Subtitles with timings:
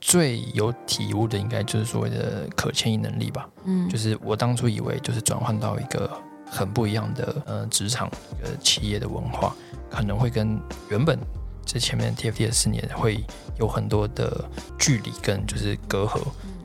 [0.00, 3.48] 最有体悟的，应该就是所谓的可迁移能力吧。
[3.64, 6.10] 嗯，就是我当初以为，就是转换到一个
[6.46, 8.08] 很不一样的呃职场
[8.42, 9.54] 呃企业的文化，
[9.90, 10.58] 可能会跟
[10.88, 11.18] 原本
[11.64, 13.24] 这前面 TFT 的四年会
[13.58, 14.44] 有很多的
[14.78, 16.20] 距离跟就是隔阂，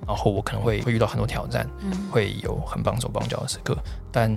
[0.08, 1.68] 然后我可能会会遇到很多挑战，
[2.12, 3.78] 会有很绑手绑脚的时刻，
[4.12, 4.36] 但。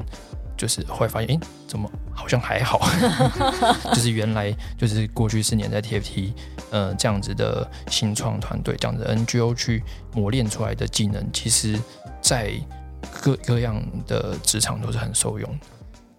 [0.57, 2.81] 就是后来发现，哎，怎么好像还好？
[3.93, 6.33] 就是原来就是过去四年在 TFT，
[6.71, 9.83] 呃，这样子的新创团队，这样子的 NGO 去
[10.15, 11.79] 磨练出来的技能，其实，
[12.21, 12.53] 在
[13.23, 15.59] 各各样的职场都是很受用。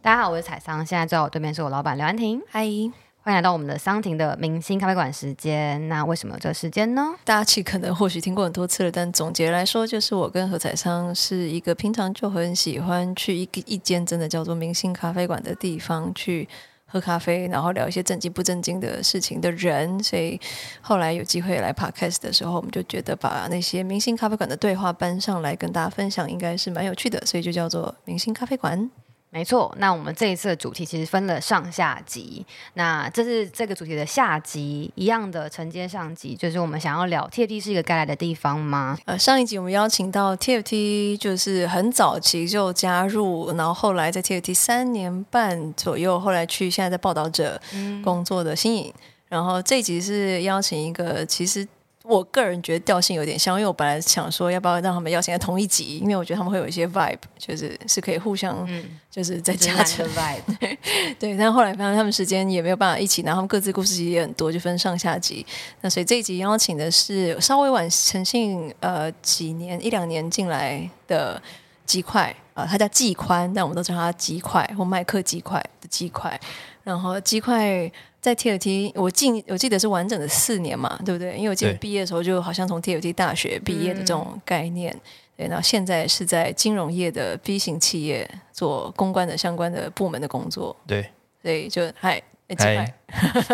[0.01, 3.06] 大家好，我是彩桑，现在在我对面是我老板刘安婷，嗨。
[3.27, 5.85] 欢迎来到我们的桑婷的明星咖啡馆时间。
[5.89, 7.13] 那为什么有这个时间呢？
[7.25, 16.47] 大家其实可能或许听过很多次了，但总结来说，就是我跟何彩桑是一个平常就很喜欢去一个一间真的叫做明星咖啡馆的地方去
[16.85, 20.01] 喝咖啡，然后聊一些正经不正经的事情的人。
[20.01, 20.39] 所以
[20.79, 28.89] 后来有机会来 Podcast 的时候，我们就觉得把那些明星咖啡馆的对话搬上来跟大家分享，应该是蛮有趣的，所以就叫做明星咖啡馆。
[29.29, 32.45] 没错，那我们这一次的主题其实分了上下集。
[32.75, 38.97] 那这是这个主题的下集，一样的承接上集，就是我们想要聊 TFT 是一个该来的地方吗？
[39.05, 47.61] 呃，上一集我们邀请到 TFT，就是很早期就加入，然后后来在 TFT 三年半左右，后来去现在在报道者
[48.03, 48.87] 工作的新颖。
[48.95, 51.67] 嗯、然后这一集是邀请一个其实。
[52.07, 58.67] 我个人觉得调性有点像，因为我本来想说要不要让他们邀请在同一集，因为我觉得他们会有一些 vibe，就是是可以互相，
[59.11, 60.77] 就是在加成 vibe。
[61.19, 65.45] 对，但后来发现他们时间也没有办法一起，然后他们各自故事集也很多，就分上下集。
[65.81, 71.41] 那所以这一集邀请的是稍微晚诚信呃几年一两年进来的
[71.85, 76.39] 鸡块啊，他叫季宽，但我们都叫他鸡块或麦克鸡块的鸡块，
[76.83, 77.91] 然后鸡块。
[78.19, 81.37] 在 TFT，我记我记得是完整的四年嘛，对不对？
[81.37, 84.91] 因为我记得毕业的时候就好像从 TFT 大学毕业的这种概念。
[84.91, 85.01] 嗯、
[85.37, 90.75] 对，然后现在是在金融业的 B 型企业做公关的相关的部门的工作。
[90.85, 91.09] 对，
[91.41, 92.21] 所以就嗨，
[92.57, 92.93] 嗨，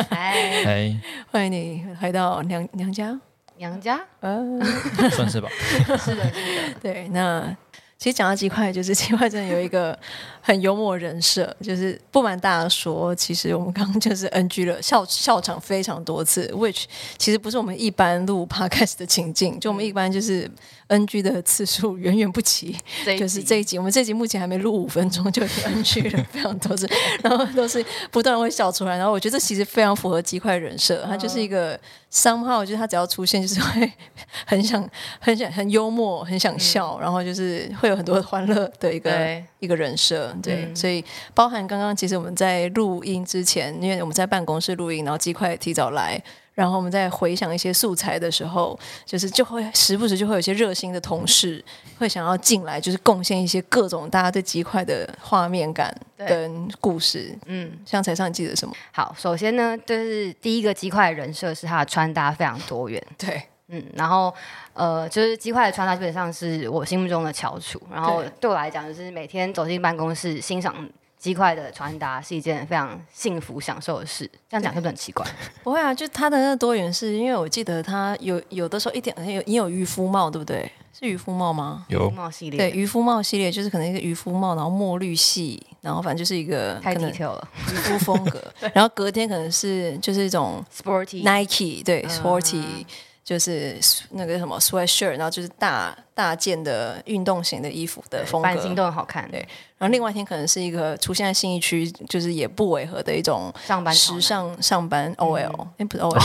[0.09, 0.99] 嗨，
[1.29, 3.19] 欢迎你回到娘娘家，
[3.57, 4.41] 娘家，呃，
[5.11, 6.31] 算是吧， 是的，是的，
[6.81, 7.55] 对，那。
[8.03, 9.97] 其实讲到鸡块，就是鸡块真的有一个
[10.45, 16.83] 很幽默人设，就是不瞒大家说，其实我们刚刚就是 NG 了笑笑场非常多次，which
[17.17, 20.51] 其实不是我们一般录 podcast 的情境，就我们一般就是
[20.87, 22.75] NG 的次数远远不齐，
[23.17, 26.85] 就是这一集我们这一集目前还没录五分钟就已经 NG 了 非常多次，
[27.23, 31.79] 然后都是不断会笑出来，然后我觉得这其实非常符合鸡块人设，他就是一个。
[32.13, 33.91] somehow 我觉得他只要出现，就是会
[34.45, 34.87] 很想、
[35.19, 40.31] 很想、很幽默、很想笑，嗯、然后就是会有很多欢乐的一个一个人设。
[40.41, 46.21] 对，嗯、所以包含刚刚其实我们在录音之前，因为我们在办公室录音，然后鸡块提早来。
[46.55, 51.65] 然后我们在回想一些素材的时候，就是就会时不时就会有一些热心的同事
[51.97, 57.35] 会想要进来，就是贡献一些各种大家对鸡块的画面感跟故事。
[57.47, 58.75] 嗯，像采桑你记得什么？
[58.91, 63.03] 好，首先呢，就是第一个鸡块的人设是他的穿搭非常多元。
[63.17, 63.41] 对，
[63.73, 64.33] 嗯，然后
[64.73, 67.81] 呃，就是鸡块的穿搭基本上是我心目中的翘楚。
[67.91, 70.73] 然后对我来讲，就是每天走进办公室欣赏。
[71.23, 75.25] 鸡块的穿搭是一件非常幸福享受的事，这样讲是不是很奇怪？
[75.63, 80.69] 不会啊，就他的那个多元是，因为我记得他有有的时候一点有你有渔夫帽，对不对？
[80.91, 81.85] 是渔夫帽吗？
[81.87, 88.43] 有渔夫帽系列，对渔夫帽系列就是可能一个渔夫帽，然后墨绿系，然后反正就是一个太低调了渔夫风格。
[88.75, 92.83] 然后隔天可能是就是一种 sporty Nike，对 sporty。
[92.83, 92.85] Uh
[93.23, 93.77] 就是
[94.11, 99.25] 那个什么 sweatshirt，然后就是大大件的运动型的衣服的风格，版型都很好看。
[99.31, 99.39] 对，
[99.77, 106.19] 然后另外一天可能是一个出现在信义区，就是也不违和的一种上班时尚上班 OL，哎不是 OL，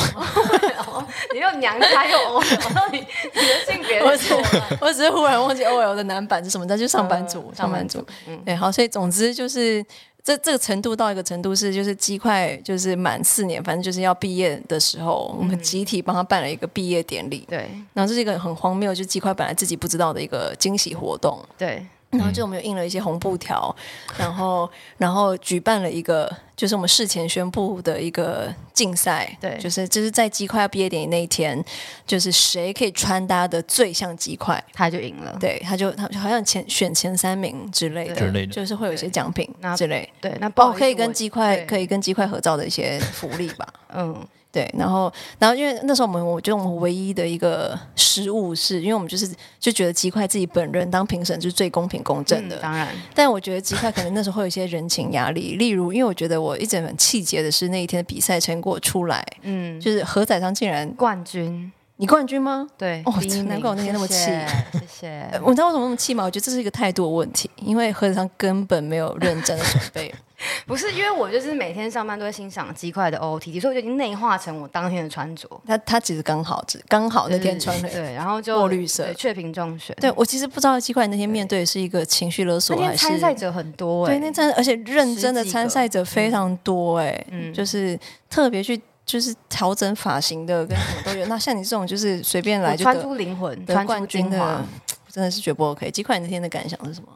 [1.32, 4.34] 你又娘家又 OL，你你的性别我只
[4.80, 8.04] 我只是忽然忘记 OL 的男版是什么，但就上班族上班族。
[8.26, 9.84] 嗯，对，好，所以总之就是。
[10.28, 17.46] 这这个程度到一个程度是，就是鸡块就是满四年，反正就是要毕业的时候，嗯、我们集体帮他办了一个毕业典礼。
[17.48, 21.42] 对，然后这是一个很荒谬，就是鸡块本来自己不知道的一个惊喜活动。
[21.56, 21.82] 对。
[22.10, 23.74] 然后就我们又印了一些红布条，
[24.18, 31.62] 然后然后举办了一个，就是我们事前宣布的一个竞赛，对，就是就是在鸡块要毕业典礼那一天，
[32.06, 39.46] 就是谁可以穿搭的最像鸡块，他就赢了，对，他就他就好像前选前三名之类的，之类的，就是会有一些奖品
[39.76, 44.26] 之类，对，那包可以跟鸡块可以跟鸡块合照的一些福利吧， 嗯。
[44.50, 49.28] 对，然后，然后，因为那时候我们，我觉得我们唯一的一个失误是，因为我们就是
[49.60, 52.88] 就觉得鸡块自己本人当评审是最公平公正的，嗯、当然。
[53.14, 62.66] 但我觉得鸡块可能那时候会有一些人情压力，例如，因为我觉得我一直很气结的是那一天的比赛成果出来，嗯，就是何仔商竟然冠军，你冠军吗？
[62.78, 63.12] 对，哦，
[63.46, 64.14] 难怪我那天那么气。
[64.72, 65.40] 谢谢。
[65.42, 66.24] 我知道为什么那么气吗？
[66.24, 70.14] 我觉得这是一个态度的问题，因为何子汤根本没有认真的准备。
[70.66, 75.48] 不是，因为我就是每天上班都会欣赏鸡块的 OOTD，所以我就已经内化成我当天的穿着。
[75.66, 79.96] 他他其实刚好，只刚好那天穿的对，然后就墨绿色，雀屏中选。
[80.00, 87.98] 对我其实不知道鸡块那天面对的是一个情绪勒索，还是参赛者很多哎，对，那参而且认真的参赛者非常多哎，嗯，就是
[88.30, 88.80] 特别去。
[89.08, 94.62] 就是调整发型的跟什么都有，那像你这种就是随便来就穿出灵魂、穿冠军的，
[95.10, 95.90] 真的是绝不 OK。
[95.90, 97.08] 鸡块，你那天的感想是什么？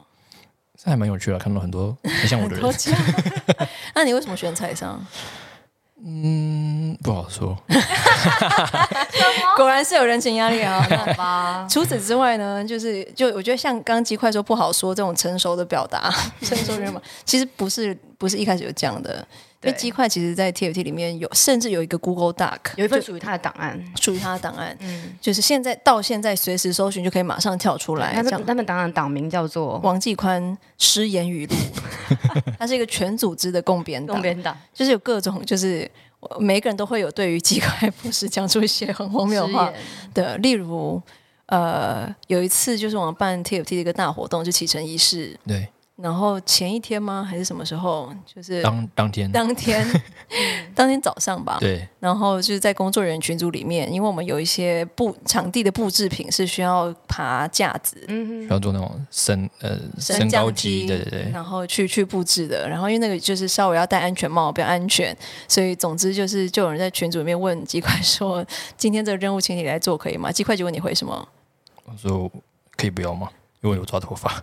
[0.83, 2.75] 这还蛮有趣的，看到很多很像我的人。
[3.95, 5.01] 那你为什么选彩商？
[6.05, 7.57] 嗯，不好说。
[9.57, 10.83] 果然是有人情压力啊。
[10.99, 11.65] 好吧。
[11.71, 16.13] 除此之外呢，就是就我觉得像刚刚鸡块说不好说这种成熟的表达，
[16.43, 19.25] 成熟人嘛，其实不是不是一开始就这样的。
[19.63, 24.77] 因为鸡块其实，在 TFT 里面有，甚至有一个 Google Doc，有一份属于他的档案，属于他的档案。
[24.81, 28.13] 嗯，就是现在到现在，随时搜寻就可以马上跳出来。
[28.13, 31.55] 他们他们档案档名叫做王继宽失言语录，
[32.59, 35.89] 它是一个全组织的共编共编档，就是有各种，就是
[36.41, 39.73] 每个人都会有对于鸡块博士讲出一些很荒谬的话。
[40.13, 41.01] 的，例如，
[41.47, 45.69] 呃，有一次就是我们办 TFT 的一个大活动，就启程仪式，对。
[45.97, 47.23] 然后前一天吗？
[47.23, 48.13] 还是什么时候？
[48.27, 49.87] 就是当当天，当天，
[50.75, 51.59] 当天早上吧。
[51.61, 51.87] 对。
[52.01, 61.31] 然后就是在工作人员群组里面，因为我们有一些布场地的布置品是需要爬架子，嗯，需要做那种升呃升高机，对对对。
[61.31, 65.17] 然后去去布置的，然后因为那个就是稍微要戴安全帽，比较安全，
[65.47, 68.45] 所以总之就是就有人在群组里面问鸡块说
[68.77, 71.29] ：“今天这个任务请你来做可以吗？”鸡块就问你回什么？
[71.85, 72.29] 我说
[72.77, 73.29] ：“可以不要吗？”
[73.63, 74.29] 因为有抓头发，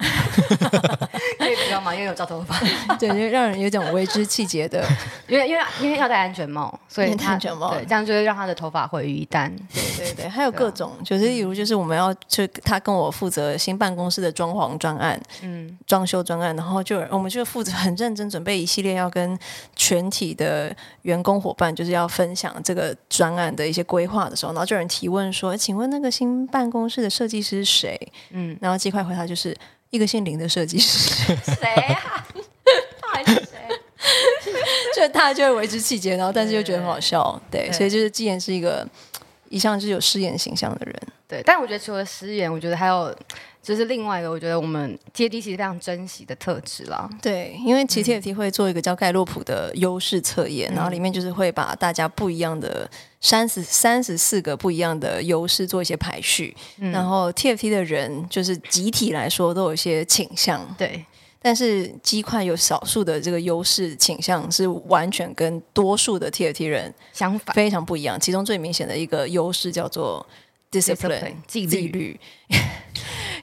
[1.38, 1.94] 可以不要吗？
[1.94, 2.58] 因为有抓头发，
[2.98, 4.82] 对，就让人有种为之气节的。
[5.28, 9.52] 因为因为因为要戴安全帽，所以安全帽，对，这样就会让他的头发毁于一旦。
[9.74, 19.38] 对对对，还有各种，就是例如就是我们要去他跟我负责新办公室的装潢专案，嗯，装修专案，然后就我们就负责很认真准备一系列要跟
[19.76, 29.06] 全体的员工伙伴，就是要分享这个专案的一些规划的时候，然后就有人提问说：“请问那个新办公室的设计师是谁？”嗯，然后这块。
[29.16, 29.56] 他就是
[29.90, 32.26] 一个姓林的设计师，谁啊？
[33.02, 33.58] 到底是谁？
[34.96, 38.88] 就他就会为之气节，然后但是又觉得很好笑，对，对，所以就是既然是一个
[39.50, 40.96] 一向就是有饰演形象的人，
[41.30, 41.42] 对。
[41.46, 43.16] 但我觉得除了诗言，我觉得还有
[43.64, 47.10] 就是另外一个，我觉得我们 TFT 其实非常珍惜的特质啦。
[47.22, 52.90] 对，因为其实 TFT 会做一个叫盖洛普的优势测验，嗯，然后里面就是会把大家不一样的。
[53.22, 61.06] 三十三十四个不一样的优势做一些排序，嗯、然后 TFT 的人就是集体来说都有一些倾向，对。
[61.42, 68.18] 但是鸡块有少数的这个优势倾向是完全跟多数的 TFT 人相反，非常不一样。
[68.18, 70.26] 其中最明显的一个优势叫做
[70.72, 71.68] discipline 纪律。
[71.68, 72.20] 纪律。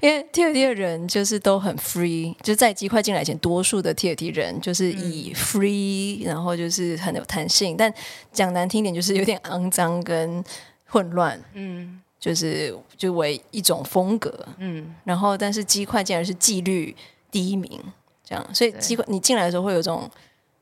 [0.03, 7.93] 因为 TFT 的人就是都很 free，就在鸡块进来前，多数的 TFT 人就是以 free，、嗯、然后就是很有弹性，但
[8.31, 10.45] 讲难听点就是有点肮脏跟
[10.85, 16.95] 混乱，嗯，就是就为一种风格，嗯，然后但是鸡块竟然是纪律
[17.31, 17.83] 第一名，
[18.23, 20.09] 这样，所以鸡块你进来的时候会有种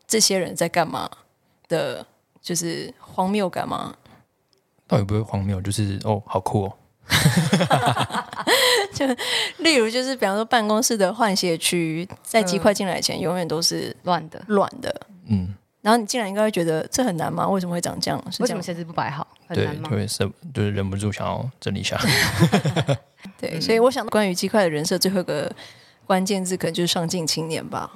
[0.06, 1.10] 这些人在干嘛
[1.66, 2.06] 的，
[2.40, 3.96] 就是荒谬感吗？
[4.86, 6.72] 倒也不会荒谬，就是哦，好酷哦。
[8.94, 9.06] 就
[9.58, 15.06] 例如，就是比方说办公室的换鞋区，在鸡块进来前，永远都是乱的，乱的。
[15.26, 17.46] 嗯，然后你进来应该会觉得这很难吗？
[17.48, 18.18] 为什么会长这样？
[18.30, 19.26] 是这样，为什么鞋子不摆好？
[19.46, 19.88] 很难吗？
[19.90, 20.18] 对，是
[20.54, 21.98] 就是忍不住想要整理一下。
[23.38, 25.50] 对，所以我想关于鸡块的人设，最后一个
[26.06, 27.90] 关键字可能就是上进青年吧。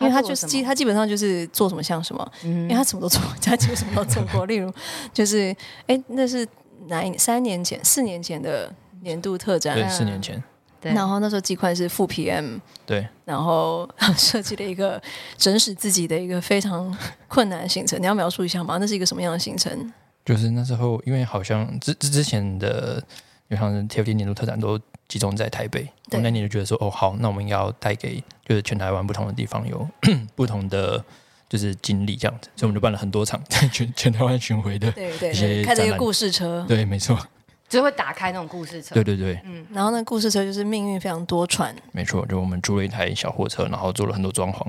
[0.00, 4.46] 因为他就是基，他基本上就是做什么像什么，嗯因为他什么都做， 他基本什么都做过。
[4.46, 4.72] 例如，
[5.12, 5.54] 就是
[5.86, 6.46] 哎，那是。
[6.86, 7.18] 哪一年？
[7.18, 8.70] 三年前、四年前的
[9.00, 10.42] 年度特展，对，四年前。
[10.78, 15.00] 对，然后那时候鸡块是副 PM，对，然后 设计了一个
[15.38, 16.94] 整死自己的一个非常
[17.26, 17.98] 困难的行程。
[17.98, 18.76] 你要描述一下吗？
[18.78, 19.90] 那是一个什么样的行程？
[20.26, 23.02] 就是那时候，因为好像之之之前的，
[23.50, 29.88] 就像是 TFT 年度特展都集中在台北，我那年就觉得说，哦，好，那我们应该要带给就是全台湾不同的地方有
[30.34, 31.04] 不同的。
[31.46, 37.16] 就是经历这样子，所以我们就办了很多场在全全台湾巡回的，对对对，开着一个故事车，对，没错，
[37.68, 44.66] 就会打开那种故事车，对对对，嗯，然后那故事车就是命运非常多舛，没错，就我们租了一台小货车，然后做了很多装潢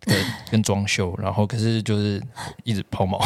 [0.00, 0.16] 跟
[0.50, 2.22] 跟装修，然后可是就是
[2.62, 3.18] 一直抛锚，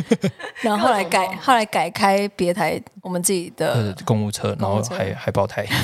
[0.62, 5.66] 然后后来改后来改开别台我们自己的公务车，然后还还爆胎。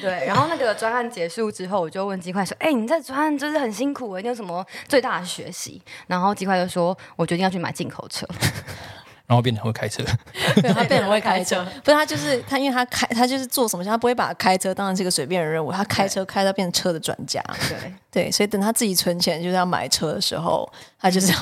[0.00, 8.26] 对，然后那个专案结束之后，我就问鸡块说：“哎，你在专案就是很辛苦哎，你有什么最大的学习？”然后鸡块就说：“我决定要去买进口车。”
[9.26, 10.04] 然后变成会开车，
[10.60, 17.92] 对，他变成会开车，不是他就是他，因为他开他就是做什么，他不会把开车当成是一个随便的任务，他开车开到变成车的专家，对。
[18.10, 21.38] 对，所以等他自己存钱就是要买车的时候，他就是要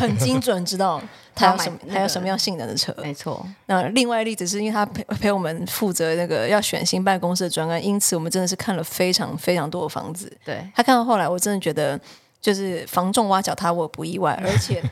[0.00, 1.02] 很精准知道
[1.34, 3.46] 他要什么， 他要什么样性能的车，没错。
[3.66, 10.34] 那另外例子是因为他陪陪我们负责那个要选新办公室的专案，因此我们真的是看了非常非常多的房子。
[10.42, 12.00] 对，他看到后来，我真的觉得
[12.40, 14.82] 就是房仲挖角他，我不意外，而且。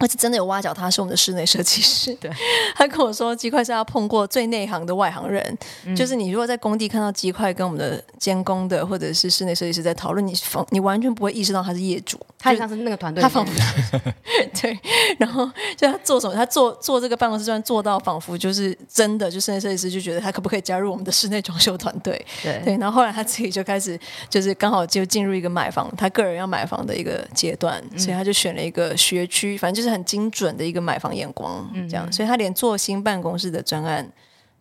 [0.00, 2.12] 而且真的有挖角，他是我们的室内设计师。
[2.20, 2.30] 对，
[2.74, 5.58] 他跟我说，鸡块是他碰过最内行的外行人。
[5.84, 13.20] 嗯、就是你如果在工地看到鸡块跟我们的监工的或者是室内设计师在讨论，你仿你完全不会意识到他是业主，他像是那个团队。
[13.22, 13.52] 他仿佛
[14.58, 14.78] 对，
[15.18, 22.24] 然后就他做什么，他做做这个办公室专做到仿佛就是真的，就室内设计师就觉得他可不可以加入我们的室内装修团队？
[22.42, 29.89] 对对，然后后来他自己就开始就是刚好就进入一个买房，他个人要买房的一个阶段，嗯、所以他就选了一个学区，反正就是。
[29.90, 34.10] 很精准的一个买房眼光，这样，所以他连做新办公室的专案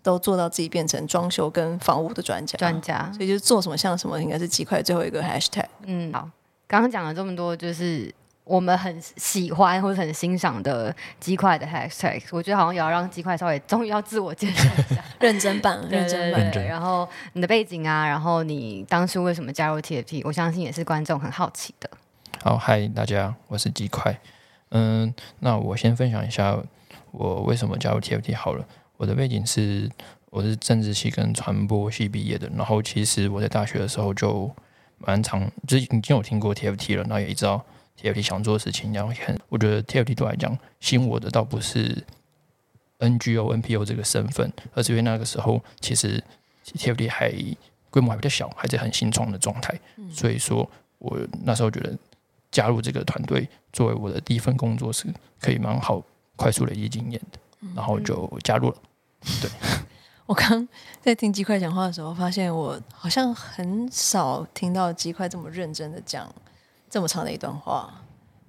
[0.01, 5.65] 都做到自己变成装修跟房屋的专家，专家，所以就是做什么像什么，应该是鸡块最后一个 hashtag。
[5.85, 6.29] 嗯，好，
[6.67, 16.65] 刚刚讲了这么多，就是我们很喜欢或者很欣赏的鸡块的 hashtag，我觉得好像也要让鸡块稍微终于要自我介绍一下， 认真版，认真版。
[16.65, 20.23] 然后你的背景啊，然后你当初为什么加入 T F P？
[20.23, 21.89] 我相信也是观众很好奇的。
[22.41, 24.17] 好，嗨，大家，我是鸡块。
[24.69, 26.57] 嗯，那我先分享一下
[27.11, 28.65] 我为什么加入 TFT 好了。
[28.97, 29.89] 我的背景是
[30.29, 34.51] 我是政治系跟传播系毕业的，然后其实我在大学的时候就
[34.97, 37.65] 蛮常，就是已经有听过 TFT 了，然后也知道
[37.99, 42.03] TFT 想做的事情，然后很，我觉得 TFT 对我来讲吸引我的倒不是
[42.99, 46.23] NGO、NPO 这个身份，而是因为那个时候其实
[46.65, 47.33] TFT 还
[47.89, 49.73] 规模还比较小，还在很新创的状态，
[50.11, 51.97] 所以说我那时候觉得。
[52.51, 55.05] 加入这个团队，作为我的第一份工作是
[55.39, 56.01] 可以蛮好
[56.35, 57.39] 快速累积经验的，
[57.75, 58.75] 然后就加入了。
[59.41, 59.49] 对，
[60.25, 60.67] 我刚
[61.01, 66.27] 在听鸡块讲话的时候，发现我好像很少听到鸡块这么认真的讲
[66.89, 67.93] 这么长的一段话，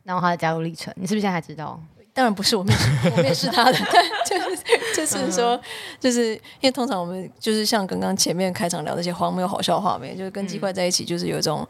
[0.04, 1.78] 然后他的加入历程，你是不是现在还知道？
[2.14, 3.78] 当然不是我面试，我面试他的，
[4.26, 4.64] 就是
[4.96, 5.60] 就是说，
[6.00, 11.66] 就是因为通常我们就是像刚刚前面开场聊那些荒谬好笑画面，就是跟鸡块在一起，就是有一种。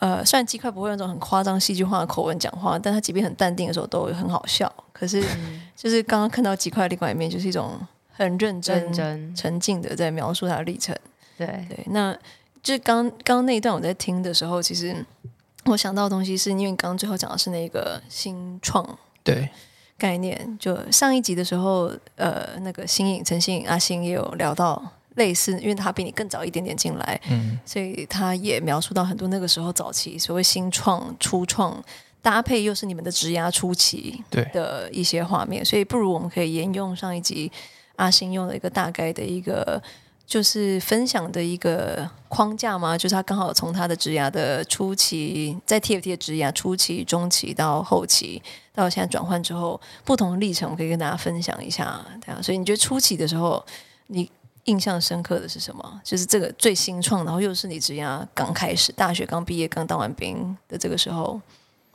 [0.00, 4.72] 呃，虽然鸡块不会用那种很夸张戏剧化的口吻讲话，但他即便很淡定的时候都很好笑。
[4.92, 5.22] 可是，
[5.76, 7.78] 就是刚刚看到鸡块的另外一面，就是一种
[8.12, 10.94] 很认真、沉静的在描述他的历程。
[11.36, 12.16] 对对，那
[12.62, 14.94] 就是刚刚那一段我在听的时候，其实
[15.64, 19.48] 我想到的东西是因为刚刚最后讲的是那个新创对
[19.96, 20.56] 概念。
[20.60, 24.92] 就上一集的时候，呃，那个新颖、陈新颖、阿星也有聊到。
[25.18, 31.84] 类似，因为他比你更早一点点进来，嗯，所以他也描述到很多那个时候早期所谓新创初创
[32.22, 37.52] 搭配，又是你们的职涯初期的一些画面，所以不如我们可以沿用上一集
[37.96, 39.82] 阿星用的一个大概的一个
[40.26, 48.42] 就是分享的一个框架嘛，就是他刚好从他的职涯的初期，在 TFT 的职涯初期、中期到后期，
[48.74, 53.64] 到现在转换之后不同的历程，我可以跟大家分享一下，对啊，所以你觉得初期的时候
[54.08, 54.30] 你？
[54.68, 56.00] 印象深刻的是什么？
[56.04, 61.40] 就是这个最新创，然后又是你职涯刚开始，大学刚毕业，刚当完兵的这个时候，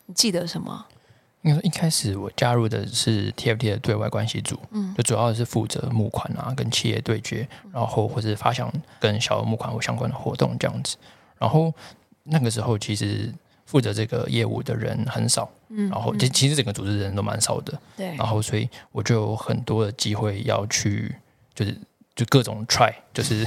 [0.08, 0.84] 你记得什么？
[1.44, 10.98] 应该说一开始我加入的是 TFT 的对外关系组，嗯，就主要是负责募款啊，跟企业对接，然后或是发想跟小额募款或相关的活动这样子。
[11.38, 11.72] 然后
[12.24, 13.32] 那个时候其实
[13.66, 18.16] 负责这个业务的人很少，嗯，然后其其实整个组织人都蛮少的，对。
[18.16, 21.14] 然后所以我就有很多的机会要去，
[21.54, 21.78] 就是。
[22.16, 23.46] 就各种 try，就是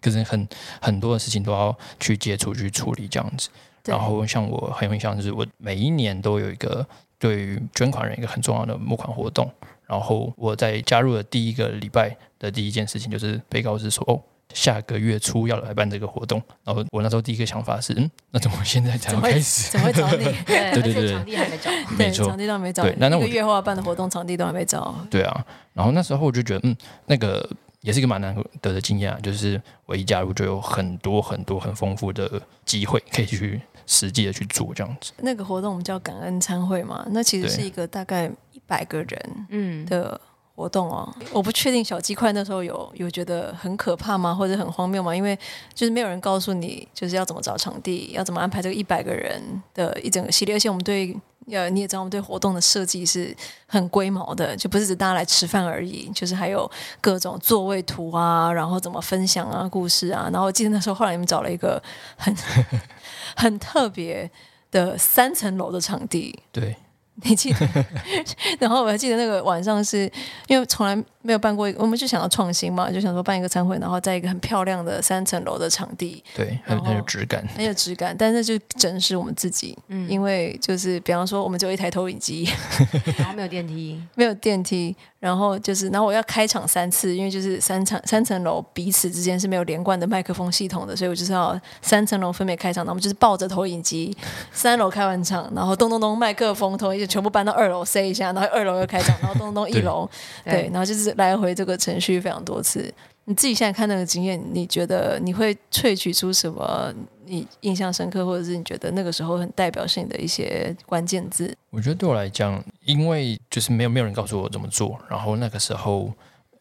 [0.00, 0.48] 就是很
[0.80, 3.48] 很多的事情都要去接触去处理这样子。
[3.84, 6.86] 然后像我很有印象，就是我每一年都有一个
[7.18, 9.50] 对于捐款人一个很重要的募款活动。
[9.86, 14.18] 然后我在加入的第一个礼拜的第一件事情，就是被告知说，哦，
[14.54, 16.40] 下个月初要来办这个活动。
[16.64, 19.70] 然后我那时候第一个想法是，嗯，那怎么现在才开始？
[19.72, 20.24] 怎么会找你？
[20.46, 22.82] 对对对对，场地还没找，没错，场地都还没找。
[22.84, 24.94] 对，那那我月后要办的活动，场地都还没找。
[25.10, 25.44] 对啊，
[25.74, 27.46] 然后那时候我就觉得，嗯，那个。
[27.82, 35.12] 也是一个蛮难得的经验啊，就是我一加入就有很多很多很丰富的机会可以去实际的去做这样子。
[35.18, 40.18] 那个活动我们叫感恩参会嘛，那其实是一个大概一百个人嗯的
[40.54, 41.12] 活动哦。
[41.32, 45.14] 我不确定小鸡块那时候有有觉得很可怕吗，或者很荒谬吗？
[45.14, 45.36] 因为
[45.74, 49.42] 就是没有人告诉你就是要怎么找场地，要怎么安排这个一百个人
[49.74, 51.16] 的一整个系列，而且我们对。
[51.50, 56.70] 呃，你也知道，我们对活动的设计是很龟毛的，就不是只大家来吃饭而已，就是还有
[57.00, 60.28] 各种座位图啊，然后怎么分享啊，故事啊。
[60.32, 61.82] 然后我记得那时候，后来你们找了一个
[62.16, 62.34] 很
[63.36, 64.30] 很特别
[64.70, 66.76] 的三层楼的场地，对，
[67.22, 67.68] 你记得？
[68.60, 70.10] 然后我还记得那个晚上是
[70.46, 78.14] 因为从来没有办过，我们就想要创新嘛，就想说办一个餐会，然后在一个很漂亮的三层楼的场地，对，很很有质感，很有质感。
[78.18, 82.48] 但是就整是我们自己，嗯，因为就是比方说，我们只有一台投影机，
[83.18, 94.16] 然后没有电梯，没有电梯，然后就是，然后我要开场三次，因为就是三层三层楼彼此之间是没有连贯的麦克风系统的，所以我就是要三层楼分别开场，然后我们就是抱着投影机，
[94.52, 100.08] 三楼开完场，然后咚咚咚麦克风投影机全部搬到二楼塞一下，然后二楼又开场，然后咚咚咚一楼，
[100.44, 102.92] 对，对，然后就是来回这个程序非常多次。
[103.24, 106.92] 你自己现在看那个经验，你觉得你会萃取出什么？
[107.24, 111.56] 你印象深刻，或者是你觉得那个时候很代表性的一些关键字？
[111.70, 116.12] 我觉得对我来讲，因为就是没有没有人告诉我怎么做，然后那个时候，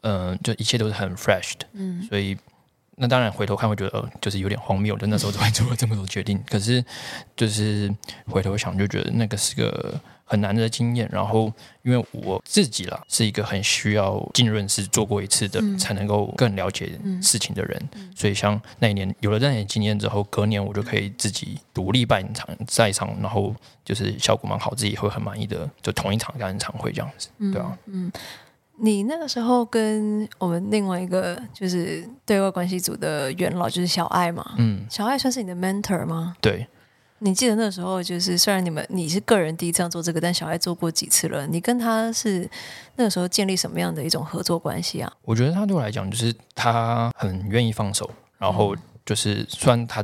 [0.01, 2.37] 嗯、呃，就一切都是很 fresh 的，嗯，所以。
[2.97, 6.39] 那当然，回头看会觉得就是有点荒谬，就那时候怎么会做了这么多决定？
[6.47, 6.83] 可是
[7.35, 7.91] 就是
[8.27, 9.99] 回头想，就觉得那个是个
[10.31, 11.09] 很难的经验。
[11.11, 11.51] 然后
[11.83, 17.89] 因为我自己啦，是一个很需要浸润式做过一次的，才能够更了解事情的人。
[18.15, 28.11] 所以像那一年有了那点经验之后，隔年我就可以自己独立办一场在场，然后就是效果蛮好，自己会很满意的，就同一场感恩场会这样子，对啊，嗯。
[28.83, 36.35] 你那个时候跟我们另外一个就是对外关系组的元老就是小爱嘛，嗯，小爱算是你的 mentor 吗？
[36.41, 36.65] 对，
[37.23, 41.45] 你记得那时候就是虽然你们你是个人第一次做这个，但小爱做过几次了。
[41.47, 42.49] 你跟他是
[42.95, 45.13] 那个时候建立什么样的一种合作关系啊？
[45.23, 48.75] 我觉得他对我来讲就是他很愿意放手，然后
[49.05, 50.03] 就是虽然他。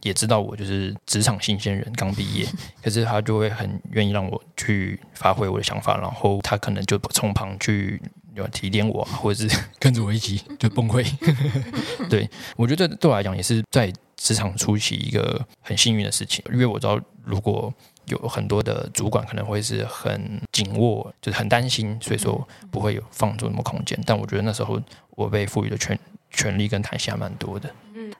[0.00, 2.46] 也知道我就是职场新鲜人，刚毕业，
[2.82, 8.00] 可是他就会很愿意让我去发挥我的想法，然后他可能就从旁去
[8.32, 11.04] 有提点我，或者是 跟着我一起就崩溃。
[12.08, 13.92] 对，我觉得对我来讲也是在
[14.22, 17.74] 职场初期一个很幸运的事情，因为我知道如果
[18.04, 23.98] 有很多的主管可能会是很紧握，就是很担心，所以说不会有放逐那么空间。
[24.06, 25.98] 但我觉得那时候我被赋予的权
[26.30, 27.68] 权力跟弹性还蛮多的。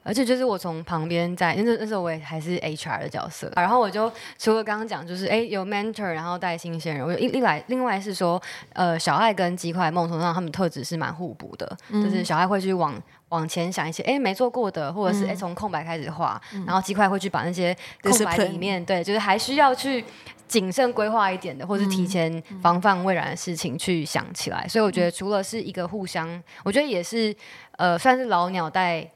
[0.01, 8.41] 而且就是我从旁边在，那那时候我也还是 HR 的角色，然后我就除了刚刚讲，就是哎有 mentor，然后带新鲜人，我有一一来，另外是说，
[8.73, 12.93] 呃，小爱跟鸡块梦从上他们特质是蛮互补的，嗯、就是小爱会去往
[13.33, 20.05] 往前想一些哎没做过的，或者是哎从空白开始画，嗯、然后鸡块会去把那些空白里面，嗯、对，就是还需要去
[20.47, 27.35] 谨慎规划一点的，或者是提前防范未然的事情去想起来，所以我觉得除了是一个互相，我觉得也是
[27.77, 29.09] 呃算是老鸟带。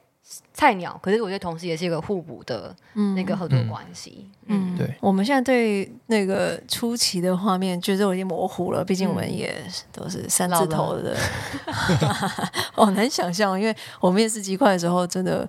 [0.52, 2.74] 菜鸟，可是我觉得同时也是一个互补的
[3.14, 4.28] 那个合作关系。
[4.46, 4.92] 嗯，对。
[5.00, 9.54] 我们现在对那个初期的画面觉得我已经模糊了，毕竟我们也
[9.90, 11.16] 都是三字头的，
[12.74, 13.58] 我很 难想象。
[13.58, 15.48] 因为我面试鸡块的时候，真的，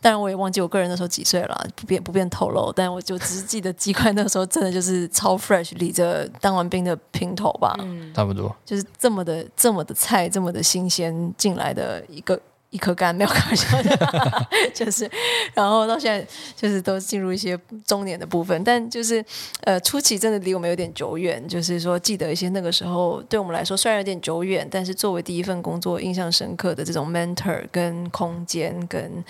[0.00, 2.70] 当然我也忘记我个人那时候几岁了，不便不便透露。
[2.72, 12.38] 但我就只是记得鸡块那时候真的就是超 fresh，理着当完兵的平头吧，嗯，差不多，就是这么的这么的菜，这么的新鲜进来的一个。
[12.70, 15.10] 一颗肝没有开玩笑的， 就是，
[15.54, 19.24] 然后到现在就是都进入一些中年的部分，但就是
[19.62, 29.24] 呃初期真的离我们有点久远，就是说记得一些那个时候对我们来说虽然有点久远，但是作为第一份工作印象深刻的这种 mentor 跟空间跟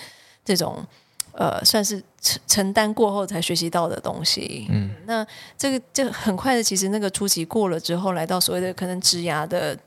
[0.45, 0.85] 这种
[1.31, 4.67] 呃算是承承担过后才学习到的东西。
[4.71, 5.25] 嗯，那
[5.57, 9.79] 这个就很快的，其实那个初期过了之后，来到所谓的可能职涯的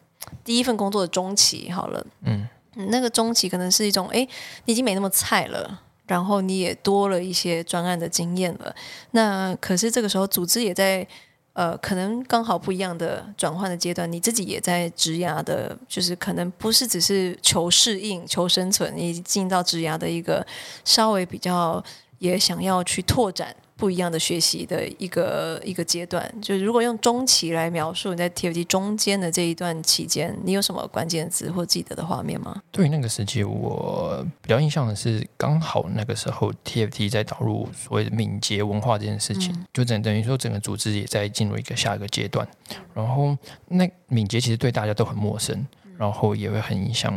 [0.46, 2.48] 第一份工作的中期，好了，嗯。
[2.76, 4.28] 那个中期可能是一种，哎，
[4.66, 8.74] 你已经没那么菜了，然后你也多了一些专案的经验了。
[9.12, 11.06] 那可是这个时候，组织也在，
[11.54, 20.46] 呃，可能刚好不一样的转换的阶段，你自己也在职涯的，就是可能不是只是求适应、求生存，你进到职涯的一个
[20.86, 21.84] 稍微比较
[22.22, 23.54] 也想要去拓展。
[23.78, 32.62] 不一样的学习的一个一个阶段，就是如果用中期来描述你在 TFT 中间的这一段期间，你有什么关键词或记得的画面吗？
[32.70, 42.48] 对那个时期，我比较印象的是，刚好那个时候 TFT 在导入所谓的敏捷文化这件事情，嗯、就等等于说整个组织也在进入一个下一个阶段。
[42.94, 43.36] 然后
[43.68, 45.66] 那敏捷其实对大家都很陌生，
[45.98, 47.12] 然后也会很影响。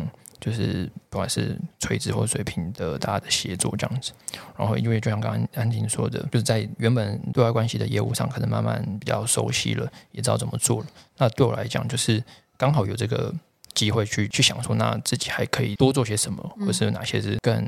[0.44, 4.12] 就是不管是垂直或水平的大家的协作这样子，
[4.58, 10.86] 然后因为就像刚刚安婷说的，就是在原本对外关系的业务上，可能慢慢比较熟悉了，也知道怎么做了。
[11.16, 12.22] 那对我来讲，就是
[12.58, 13.32] 刚好有这个
[13.72, 17.66] 机会去去想说，那自己还可以多做些什么，或是有哪些是更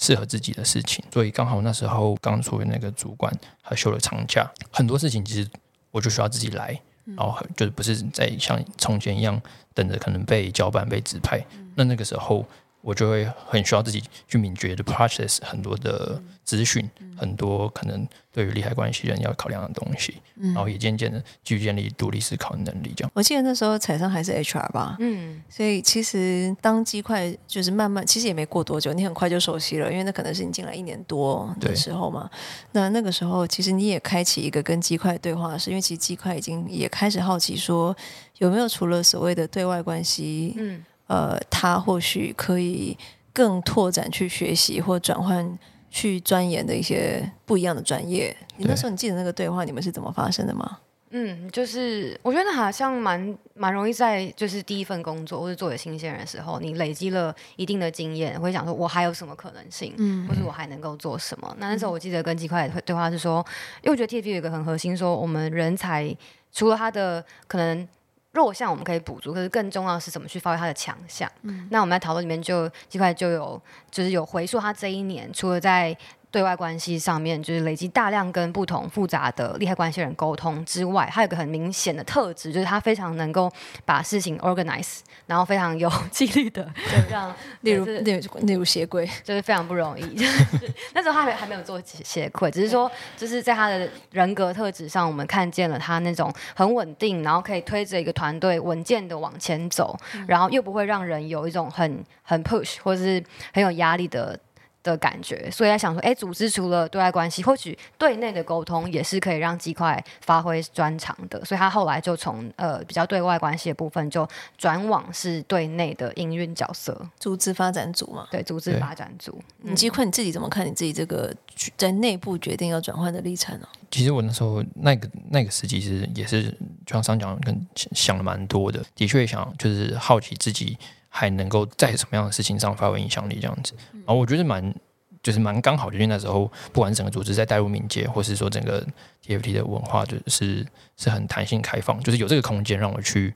[0.00, 1.04] 适合自己的事情。
[1.12, 3.30] 所以刚好那时候刚出的那个主管
[3.62, 5.46] 他休了长假，很多事情其实
[5.90, 6.80] 我就需要自己来。
[7.06, 9.38] 然后就是不是在像从前一样
[9.74, 11.38] 等着可能被交办被指派，
[11.74, 12.44] 那那个时候
[12.80, 22.92] 我就会很需要自己去敏捷的 process 很多的资讯，嗯、很多可能对于利害关系人要考量的东西，嗯、然后也渐渐的去建立独立思考的能力。
[22.94, 32.28] 这样，我记得那时候彩商还是 HR 吧，嗯，所以其实当鸡块就是慢慢，其实也没过多久，你很快就熟悉了，因为那可能是你进来一年多的时候嘛。
[32.72, 37.96] 那那个时候，其实你也开启一个跟鸡块对话是，因为其实鸡块已经也开始好奇说，
[38.36, 40.84] 有没有除了所谓的对外关系，嗯。
[41.06, 42.96] 呃，他或许可以
[43.32, 45.58] 更拓展去学习或转换
[45.90, 48.34] 去钻研的一些不一样的专业。
[48.56, 50.78] 你那时候你记得那个对话，你们是怎么发生的吗？
[51.16, 61.54] 嗯，就是我觉得好像蛮蛮容易在就是第一份工作或者作为新鲜人的时候，你累积了一定的经验，会想说我还有什么可能性，嗯，或者我还能够做什么？
[61.60, 63.44] 那那时候我记得跟鸡块对话是说，
[63.82, 66.16] 因为我觉得 TFT 有一个很核心，说我们人才
[66.52, 67.86] 除了他的可能。
[68.34, 71.30] 弱项我们可以补足，可是更重要的是怎么去发挥他的强项。
[71.42, 75.96] 嗯、那我们在讨论里面就这块就有就是有回溯他这一年，除了在
[76.34, 83.48] 对外关系上面就是累积大量跟不同复杂的利害关系人沟通之外，他有一个很明显的特质，就是他非常能够
[83.84, 86.68] 把事情 organize，然后非常有 纪律的
[87.08, 87.32] 这样。
[87.62, 90.02] 例如，例如，例如协柜，就是非常不容易。
[90.18, 104.36] 就是、那时候他还还没有做协柜，只是说就是在他的人格特质上，我们看见了他那种很稳定，然后可以推着一个团队稳健的往前走，嗯、然后又不会让人有一种很很 push 或者是很有压力的。
[104.84, 111.42] 的感觉，所以在想说，哎，组织除了对外关系，或许对内的沟通也是可以让鸡块发挥专长的。
[111.44, 118.28] 所以他后来就从呃比较对外关系的部分，就转往是对内的营运角色，组织发展组嘛。
[118.30, 119.42] 对，组织发展组。
[119.62, 121.34] 你鸡块你自己怎么看你自己这个
[121.76, 123.66] 在内部决定要转换的历程呢？
[123.90, 126.42] 其实我那时候那个那个时期是也是
[126.84, 130.76] 就像上讲跟想了蛮多的，的确想就是好奇自己。
[131.16, 133.38] 还能够在什么样的事情上发挥影响力？
[133.40, 134.74] 这样子，然后我觉得蛮
[135.22, 138.84] 就是蛮刚好，就是那时候，不管整个组织在带入敏捷，或是说整个
[139.24, 143.32] TFT 的文化，就是是很弹性开放，就是有这个空间让我去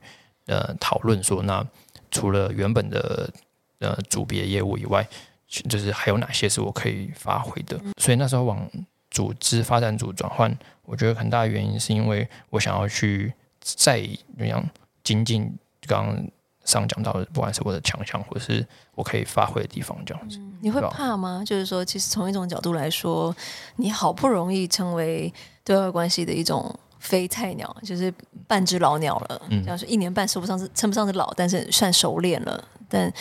[0.47, 1.65] 呃讨论说，那
[2.11, 3.31] 除了原本的
[3.79, 5.07] 呃组别业务以外，
[5.47, 7.79] 就是还有哪些是我可以发挥的？
[7.97, 8.69] 所以那时候往
[9.09, 14.05] 组织发展组转换，我觉得很大的原因是因为我想要去再
[14.37, 14.61] 怎样
[15.01, 15.49] 精进
[15.87, 16.29] 刚刚。
[16.71, 21.43] 上讲到的，不管是我的强项，或者是我可以发挥的地方，这样子，嗯，你会怕吗？
[21.45, 23.35] 就是说，其实从一种角度来说，
[23.77, 28.13] 你好不容易成为对外关系的一种非菜鸟，就是
[28.47, 29.41] 半只老鸟了。
[29.49, 32.63] 嗯，这样说一年半说不上是称不上是老，但是算熟练了。
[32.87, 33.11] 但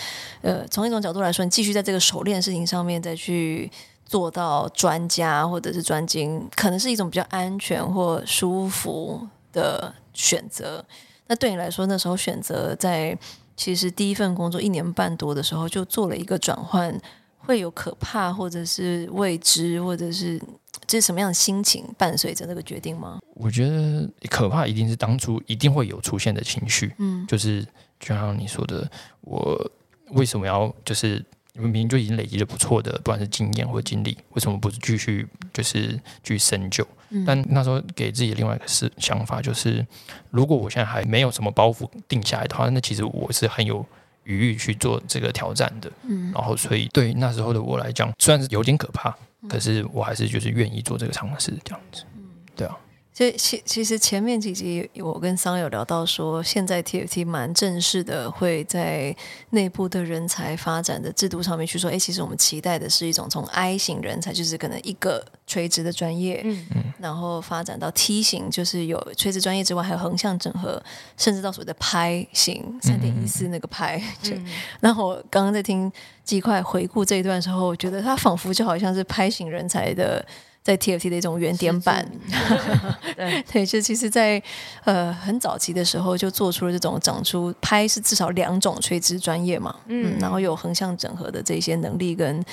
[0.42, 3.70] 呃，从一种角度来说，你继续在这个熟练的事情上面再去
[4.04, 10.84] 做到专家或者是专精，可能是一种比较安全或舒服的选择。
[11.28, 13.16] 那对你来说，那时候选择在
[13.56, 17.00] 其实第一份工作一年半多的时候就做了一个转换，
[17.38, 20.40] 会有可怕或者是未知，或者是
[20.86, 23.20] 这是什么样的心情伴随着那个决定吗？
[23.34, 27.62] 我觉得可怕一定是当初一定会有出现的情绪，嗯，就是
[28.00, 29.70] 就像你说的，我
[30.10, 31.24] 为什么要就是。
[31.60, 36.86] 明明就已经累积了不错的，不管是经验或经历，为什么不继续就是去深究？
[37.10, 39.86] 嗯、但那时候给自己另外一个是想法，就是
[40.30, 43.84] 如果我现在还没有什么包袱定下来的话，那其实我是很有
[44.24, 45.90] 余裕去做这个挑战的。
[46.02, 49.14] 嗯，然后所以对那时候的我来讲，虽然是有点可怕，
[49.48, 52.04] 可是我还是就是愿意做这个尝试，这样子。
[52.16, 52.76] 嗯，对啊。
[53.18, 59.12] 所以其其实前面几集我跟桑有聊到说，现在 TFT 蛮正式的，会在
[59.50, 70.80] 内部的人才发展的制度上面去说，哎，其实我们期待的是一种从 I 型人才，就是可能一个垂直的专业，嗯嗯，然后发展到 T 型，就是有垂直专业之外还有横向整合，
[71.16, 74.00] 甚至到所谓的拍型三点一四那个拍。
[74.26, 74.46] 嗯、
[74.78, 75.90] 然后我刚刚在听
[76.22, 80.24] 鸡块回顾这一段的时候，我觉得他仿佛就好像是拍型人才的。
[80.62, 82.06] 在 TFT 的一种原点版，
[83.16, 83.42] 对。
[83.50, 84.46] 对，就其实在，在
[84.84, 92.44] 呃很早期的时候就做出了这种长出拍是至少两种垂直专业嘛，嗯，嗯，然后有横向整合的这些能力跟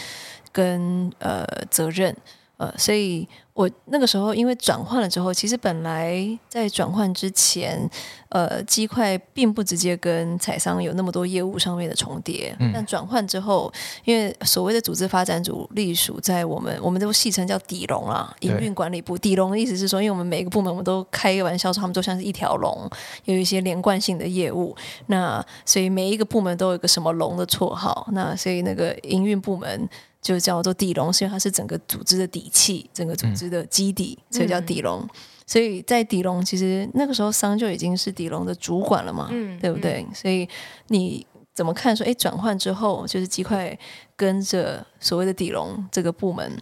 [0.51, 2.15] 跟呃责任，
[2.57, 3.27] 呃，所以。
[3.55, 7.89] 我那个时候因为转换了之后，其实本来在转换之前，
[8.27, 12.53] 呃，鸡块并不直接跟采商有那么多业务上面的重叠。
[12.59, 13.71] 嗯、但转换之后，
[14.03, 19.17] 因为所谓的组织发展组隶属在我们，我们都戏称叫底龙啊，营运管理部。
[19.17, 22.89] 底龙的意思是说，因为我们每个部门我们都开一个玩笑说，他们都像是一条龙，
[23.23, 24.75] 有一些连贯性的业务。
[25.05, 28.05] 那所以每一个部门都有一个什么龙的绰号。
[28.11, 29.87] 那所以那个营运部门。
[30.25, 35.01] 就叫做底龙，所以它是整个组织的底气，整个组织的基底，嗯、所以叫底龙。
[35.01, 35.09] 嗯、
[35.45, 40.03] 所以在底龙，其实那个时候桑就已经是底龙的主管了嘛，嗯、对不对？
[40.09, 40.49] 嗯、所以
[40.87, 43.77] 你怎么看说，哎，转换之后，就是鸡块
[44.15, 46.57] 跟着所谓的底龙这个部门，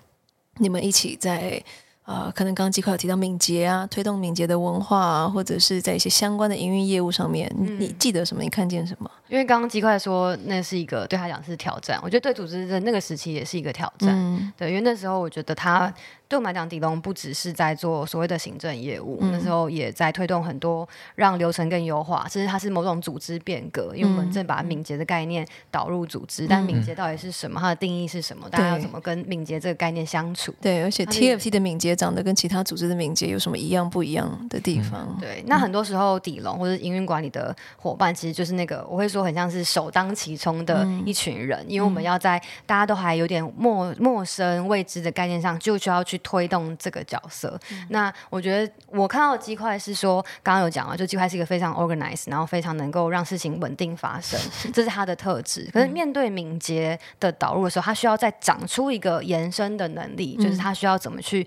[0.57, 1.63] 你们一起在。
[2.03, 8.43] 啊、呃，可能刚刚鸡块有提到敏捷啊，推动敏捷的文化啊，或者是在一些相关的营运业务上面，嗯、你记得什么？
[8.43, 9.09] 你看见什么？
[9.29, 14.09] 因为刚刚鸡块说那是一个对他讲是挑战，我觉得对组织的那个时期也是一个挑战。
[14.11, 15.93] 嗯、对，因为那时候我觉得他。
[16.33, 23.93] 对我们来讲，底龙不只是在做所谓的行政业务，嗯、那时候也在推动很多让流程更优化，甚至它是某种组织变革。
[23.95, 27.59] 因为我们正把敏捷的概念导入组织，嗯、但敏捷到底是什么？
[27.61, 28.49] 它的定义是什么？
[28.49, 30.51] 大家要怎么跟敏捷这个概念相处？
[30.59, 35.07] 对，而且 TFT 的敏捷长得跟其他组织的敏捷有什么一样不一样的地方？
[35.11, 47.03] 嗯、对，那很多时候底龙或者营运管理的伙伴，其实就是那个我会说很像是首当其冲的一群人，嗯、因为我们要在大家都还有点陌陌生未知的概念上，就需要去推动这个。
[47.03, 54.39] 角色，嗯、那我觉得我看到的鸡块是说，刚刚有讲了，就鸡块是一个非常 organized，然后非常能够让事情稳定发生，
[54.73, 55.69] 这是他的特质。
[55.73, 61.45] 可是面对敏捷的导入的时候，他需要再长出一个延伸的能力，就是他需要怎么去，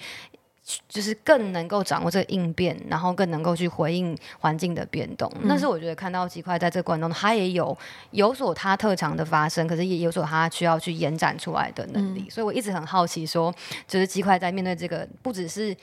[0.89, 5.31] 就是更能够掌握这个应变，然后更能够去回应环境的变动。
[5.49, 7.77] 但是我觉得看到鸡块在这个过程中，他也有
[8.11, 12.23] 有所他特长的发生，可是也有所他需要去延展出来的能力。
[12.27, 13.55] 嗯、所以我一直很好奇，说
[13.87, 15.77] 就是鸡块在面对这个不只是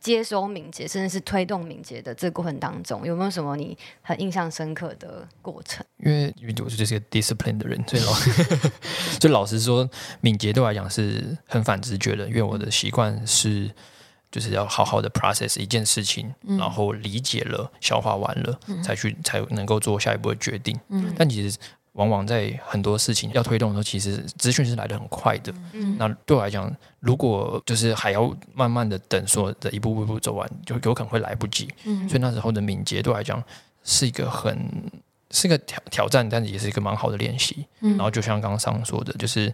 [0.00, 5.86] 接收敏捷，甚至是推动敏捷的这个过程当中，有没有什么你很印象深刻的过程？
[5.98, 8.12] 因为因为我就是个 discipline 的人，所以老
[9.20, 9.88] 就老实说，
[10.20, 13.70] 敏捷对我来讲是很反直觉的，因为我的习惯是。
[14.30, 20.78] 就是要好好的 process 一件事情，嗯、然后理解了、消化完了，嗯、才去才能够做下一步的决定。
[20.88, 21.58] 嗯、但其实
[21.94, 25.52] 往往在很多事情要推动的时候，其实资讯是来的很快的。
[25.72, 31.68] 嗯、那对我来讲，如果就是还要慢慢的等，说的一步步步走完，就有可能会来不及。
[31.84, 33.42] 嗯、所以那时候的敏捷对我来讲
[33.82, 34.56] 是一个很
[35.32, 37.66] 是一个挑挑战，但也是一个蛮好的练习。
[37.80, 39.52] 嗯、然后就像刚刚上说的，就是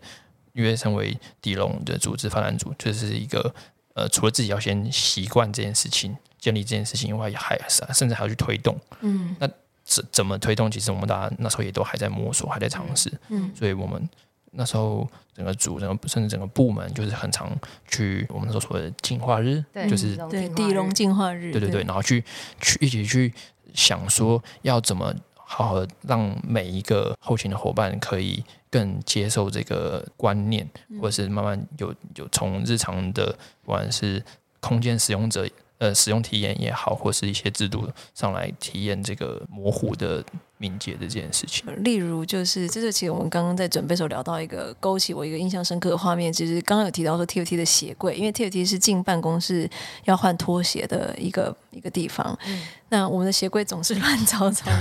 [0.52, 3.54] 因为成为底龙的组织发展组，就是一个。
[3.96, 7.58] 呃，除了自己要先习惯这件事情，建立这件事情以外，还
[7.94, 8.78] 甚至还要去推动。
[9.00, 9.48] 嗯，那
[9.84, 10.70] 怎怎么推动？
[10.70, 13.10] 其实我们大家那时候也都还在摸索，还在尝试。
[13.30, 14.06] 嗯，所以我们
[14.50, 17.50] 那时候整个组、整个甚至整个部门，就是很常
[17.88, 22.22] 去我们那时候说的进化日，对就是对地龙进化日，对对对，然后去
[22.60, 23.32] 去一起去
[23.72, 28.44] 想说要怎么好好的让每一个后勤的伙伴可以。
[28.70, 30.68] 更接受这个观念，
[31.00, 33.26] 或者是慢慢有有从日常的，
[33.62, 34.22] 不管是
[34.60, 35.48] 空间使用者
[35.78, 40.24] 呃使用体验也好，或是一些制度上来体验这个模糊的
[40.58, 41.64] 敏捷的这件事情。
[41.82, 49.68] 例如，就是这是其实我们刚刚在准备时候聊到一个勾起我一个印象深刻的画面，其实刚刚有提到说 TFT 的鞋柜，因为 TFT 是进办公室
[50.04, 52.38] 要换拖鞋的一个 一个地方。
[52.46, 54.72] 嗯那我们的鞋柜总是乱糟糟的，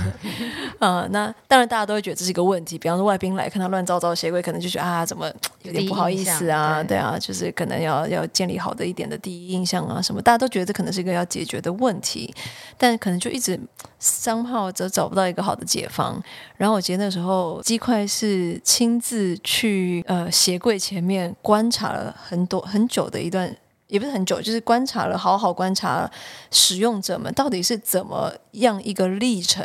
[0.78, 2.78] 啊、呃，那当然大家都会觉得这是一个问题。
[2.78, 5.28] 比方说外宾来看到乱糟糟的鞋柜，可能就觉得啊，怎么
[5.62, 6.80] 有点不好意思啊？
[6.84, 12.32] 对，对啊，就是可能要要建立好的一点的第一印象啊，什么，大家都觉得这可能是一个要解决的问题，
[12.78, 13.58] 但可能就一直
[14.00, 16.22] somehow 则找不到一个好的解放。
[16.56, 23.54] 然后我记得那时候鸡块是亲自去呃鞋柜前面观察了很多很久的一段。
[23.88, 26.10] 也不是很久，就是观察了，好好观察
[26.50, 29.64] 使用者们到底是怎么样一个历程。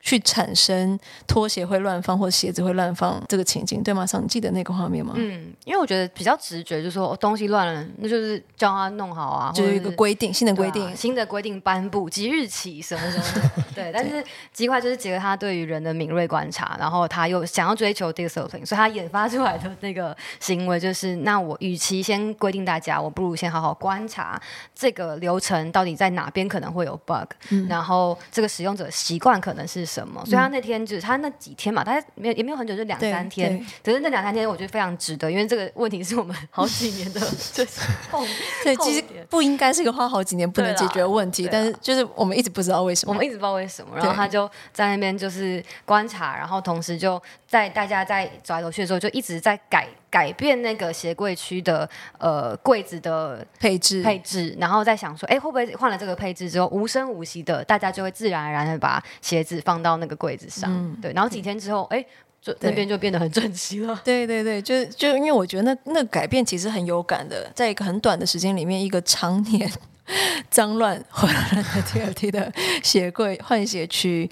[0.00, 4.06] 去产生拖鞋会乱放或鞋子会乱放这个情景，对吗？
[4.06, 5.12] 上你记得那个画面吗？
[5.16, 13.64] 嗯，因为我觉得比较直觉，就是说东西乱了，那就是叫他弄好啊，就是一个规定，新的规定，啊、新的规定颁布，即日起什么什么的。
[13.74, 24.40] 对，但是 鸡块就是结合他对于人的敏锐观察，然后他又想要追求 discipline，所以他研发出来的那个行为就是，那我与其先规定大家，我不如先好好观察
[24.74, 29.89] 这个流程到底在哪边可能会有 bug，、嗯、然后这个使用者习惯可能是。
[29.90, 30.24] 什么？
[30.24, 33.58] 所以他那天就是他那几天嘛，他没有也没有很久，就两三天。
[33.84, 37.20] 可是那两三天，我觉得非常值得，因为这个问题是我们好几年的
[37.52, 38.26] 就是痛。
[38.62, 43.96] 对，其实不应该是一个花好几年不能解决的问题，但是就是我们一直不知道为什么，我们一直不知道为什么。
[43.96, 49.88] 然后他就在那边就是观察，然后同时就在大家在走来走去的时候，就一直在改。
[50.10, 62.04] 改变那个鞋柜区的呃柜子的配置配置，然后再想说，哎，会不会换了这个配置之后，无声无息的，大家就会自然而然的把鞋子放到那个柜子上，嗯、对，然后几天之后，哎，
[62.42, 63.98] 就那边就变得很整齐了。
[64.04, 69.70] 对对对，就就因为我觉得那那改变其实很有感的，在一个很短的时间里面，一个常年
[70.50, 74.28] 脏乱混乱的 TFT 的鞋柜换鞋区。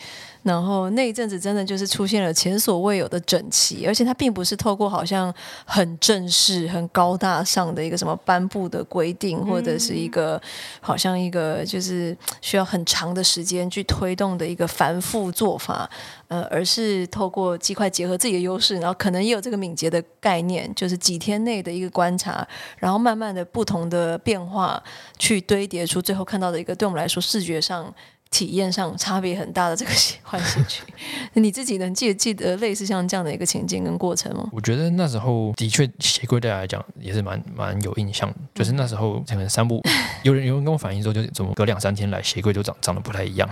[0.49, 5.33] 然后那一阵子真的就是出现了前所未有的整齐，而且它并不是透过好像
[5.67, 10.41] 很正式、很高大上的一个什么颁布的规定，或者是一个
[10.81, 15.89] 好像一个就是需要很长的时间去推动的一个繁复做法，
[16.29, 24.83] 呃，而是透过鸡块结合自己的优势，然后可能也有这个敏捷的概念，就是几天内的一个观察，然后慢慢的不同的变化
[25.19, 27.95] 去堆叠出最后看到的一个对我们来说视觉上。
[28.31, 29.91] 体验上差别很大的这个
[30.23, 30.83] 换鞋区，
[31.35, 34.49] 你自己能记得记得类似像这样的一个情境跟过程吗？
[34.53, 39.83] 我觉得那时候的确鞋柜对大家来讲也是蛮蛮有印象的，就是那时候可能三步，
[40.25, 43.49] 有人有人跟我反映说，就是怎么隔两三天来鞋柜就长长得不太一样。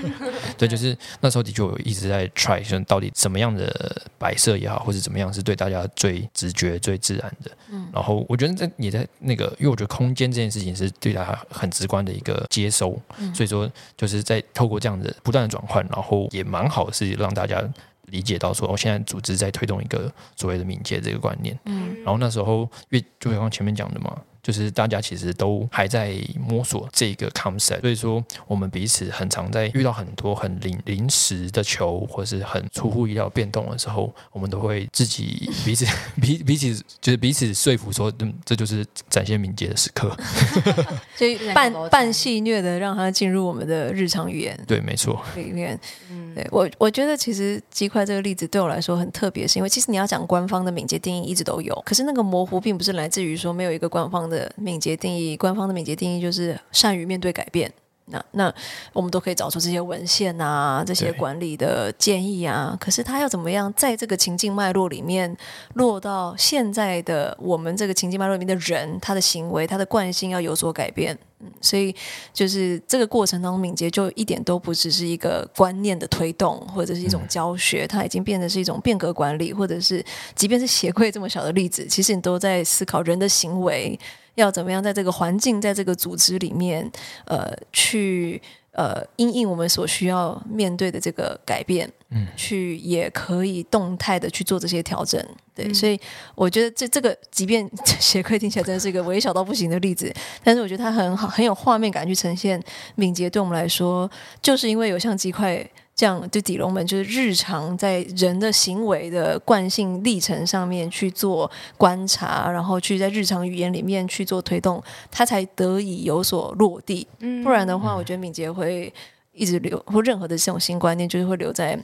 [0.58, 7.50] 对，就是那时候的确我一直在 try，就是到底什么样的摆设也好，或者怎么样是对大家最直觉、最自然的。
[7.70, 13.00] 嗯，然后我觉得在也在那个，因为我觉得空间这件事情是对大家很直观的一个接收，
[13.32, 14.17] 所以说就是。
[14.22, 17.62] 在透过这样的不断的转换，然后也蛮好的是让大家
[18.06, 21.58] 理解到说，我现在组织在推动一个所谓的敏捷这个观念。
[21.64, 24.16] 嗯，然后那时候，因为就像前面讲的嘛。
[24.48, 35.84] 就是大家其实都还在摸索这个 concept，所以说我们彼此很常在遇到很多很临临时的球，或是很出乎意料变动的时候，我们都会自己彼此
[36.18, 40.16] 彼彼此就是彼此说服说，嗯，这就是展现敏捷的时刻，
[41.14, 44.58] 所以半半戏谑的让它进入我们的日常语言。
[44.66, 45.22] 对，没错。
[45.36, 45.78] 里面，
[46.10, 54.37] 嗯，对我我觉得其实鸡块这个例子对我来说很特别，是因为其实你要讲官方的敏捷定义一直都有，可是那个模糊并不是来自于说没有一个官方的。
[54.56, 57.72] 敏捷定义，官方的敏捷定义就是善于面对改变。
[58.10, 58.54] 那那
[58.94, 62.74] 我们都可以找出这些文献啊，这些管理的建议啊。
[62.80, 65.36] 可是他要怎么样在这个情境脉络里面
[65.74, 71.18] 落到现在的我们这个情境脉络里面的人，他的行为、他的惯性要有所改变。
[71.40, 71.94] 嗯，所以
[72.32, 83.98] 就是这个过程当中，敏捷就一点都不只是一个观念的推动，或者是一种教学，它已经变得是一种变革管理，或者是即便是鞋柜这么小的例子，其实你都在思考人的行为。
[84.34, 86.88] 要怎么样在这个环境，在这个组织里面，
[87.24, 88.40] 呃，去
[88.78, 95.20] 呃，因应我们所需要面对的这个改变，嗯，去也可以动态的去做这些调整，
[95.52, 95.98] 对，嗯、所以
[96.36, 100.14] 我觉得这这个，即便鞋柜听起来真的是一个微小到不行的例子，
[100.44, 102.62] 但是我觉得它很好，很有画面感去呈现
[102.94, 103.28] 敏捷。
[103.28, 104.08] 对我们来说，
[104.40, 105.68] 就是因为有像鸡块。
[105.98, 114.80] 这样，就底龙门就是日常在人的行为的惯性历程上面去做观察，然后去在日常语言里面去做推动，
[115.10, 117.04] 它才得以有所落地。
[117.42, 118.94] 不然的话，我觉得敏捷会
[119.32, 121.76] 一直留，或任何的这种新观念，就是会留在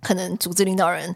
[0.00, 1.12] 可能组织领导人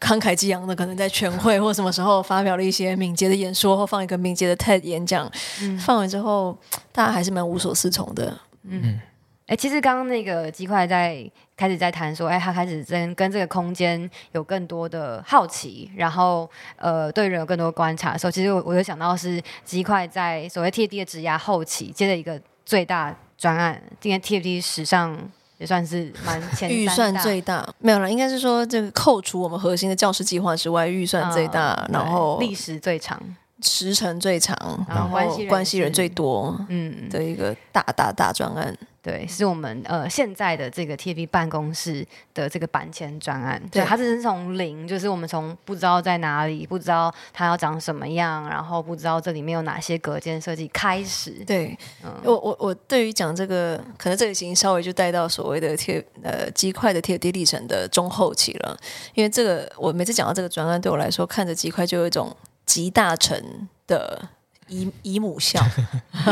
[0.00, 5.30] 慷慨激昂的，可能在全会或什么时候发表了一些敏捷的演说，或放一个敏捷的 TED 演讲，
[5.78, 6.58] 放完之后，
[6.90, 8.36] 大家还是蛮无所适从的。
[8.64, 8.98] 嗯。
[9.46, 25.14] 哎，其实刚刚那个鸡块在开始在谈说，哎，他开始跟跟这个空间有更多的好奇，然后呃，对人有更多观察的时候，其实我我有想到是鸡块在所谓 TFT 的职涯后期接了一个最大专案，今天 TFT 史上
[25.58, 33.20] 也算是蛮前预算最大，没有了，应该是说这个扣除我们核心的教师计划之外，预算最大，嗯、然后历时最长。
[33.64, 34.56] 时程最长，
[34.88, 35.08] 然后
[35.48, 58.76] 关系人最多，嗯，的一个大大大专案，对，是我们呃现在的这个 TFT 办公室的这个搬迁专案，对，它是从零，就是我们从不知道在哪里，不知道它要长什么样，然后不知道这里面有哪些隔间设计开始，对，嗯，我我我对于讲这个，可能这个已经稍微就带到所谓的 T 呃鸡块的 TFT 历程的中后期了，
[59.14, 62.34] 因为这个我每次讲到这个专案，对我来说看着鸡块就有一种。
[62.64, 64.30] 集大成的。
[64.68, 65.60] 姨姨母笑，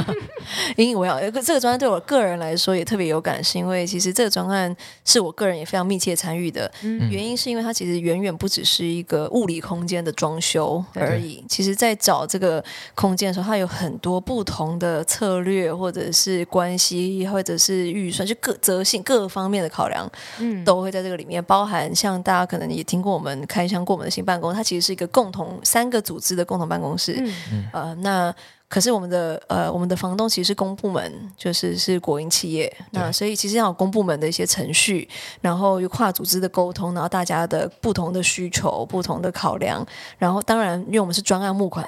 [0.76, 1.20] 引以为傲。
[1.20, 6.70] 这个专案对我个人来说也特别有感，是因为其实这个专案是我个人也非常密切参与的。
[6.82, 11.44] 嗯、原因是因为它其实远远不只是一个物理空间的装修而已。
[11.48, 12.62] 其实，在找这个
[12.94, 21.94] 空间的时候，它有很多不同的策略，或者是关系，或者是预算，就各责性各方面的考量，嗯，都会在这个里面包含。
[21.94, 27.16] 像大家可能也听过我们开箱过我们的新办公，它其实是一个共同三个组织的共同办公室。
[27.50, 28.32] 嗯，呃，那 uh,
[28.72, 32.74] 可是我们的呃，我们的房东其实是公部门，就是是国营企业。
[32.92, 35.06] 那所以其实要有公部门的一些程序，
[35.42, 41.86] 然后有跨组织的沟通，然后大家的不同的需求、不同的考量，然后当然因为我们是专案募款，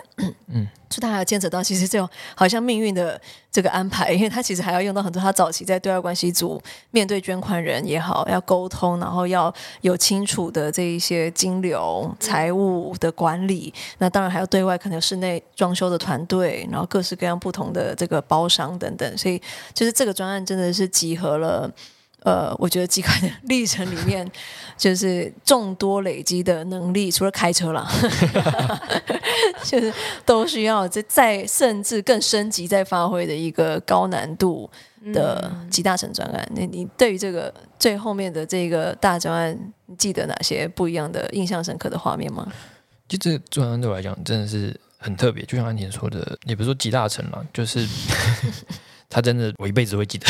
[0.49, 3.19] 嗯，所以他还要牵扯到其实这种好像命运的
[3.51, 19.41] 这个安排， 因为他其实还要用到很多他早期在对外关系组面对捐款人也好，要沟通，然后要有清楚的这一些金流、财务的管理，那当然还要对外可能有室内装修的团队，然后各式各样不同的这个包商等等，所以
[19.73, 21.73] 就是这个专案真的是集合了。
[22.25, 24.27] 呃，我觉得机块的历程里面，
[24.79, 27.87] 就是众多累积的能力，除了开车啦，
[29.63, 29.93] 就是
[30.25, 34.71] 都需要再再甚至更升级、再发挥的一个高难度
[35.13, 36.49] 的集大成专案。
[36.57, 42.51] 那、嗯、你对于这个最后面的这个大专案，你记得哪些不一样的、印象深刻的画面吗？
[43.07, 44.75] 就这个专案对我来讲真的是
[45.05, 47.87] 很特别，就像安田说的，也不是说集大成了，就是。
[49.11, 50.27] 他真的，我一辈子会记得，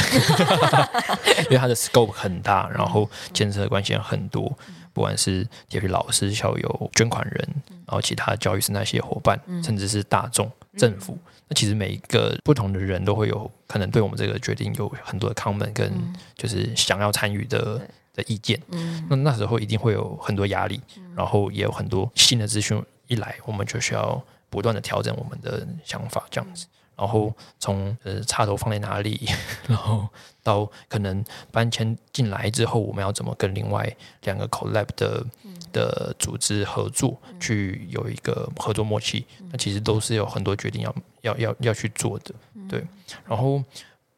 [1.49, 4.53] 因为他的 scope 很大，然后牵涉的关系很多，
[4.93, 7.49] 不管是体育老师、校友、捐款人，
[7.87, 11.17] 然后其他教育生态系伙伴，甚至是大众、政府。
[11.49, 15.91] 那其实每一个不同的人都会有可能对我们这个决定有很多的 comment 跟
[16.37, 17.81] 就是想要参与的
[18.13, 18.61] 的意见。
[19.09, 20.79] 那那时候一定会有很多压力，
[21.17, 24.23] 然后也有很多新的资讯一来，我们就需要
[24.55, 26.65] 不断的调整我们的想法，这样子。
[26.97, 29.29] 然后从呃插头放在哪里，
[29.67, 30.09] 然后
[30.45, 33.85] 到可能搬迁进来之后，我们要怎么跟另外
[34.23, 35.27] 两个 collab 的
[35.73, 42.33] 的组织合作，去有一个合作默契，那其实都是有很多决定要要要要去做的，
[42.69, 42.87] 对。
[43.27, 43.61] 然后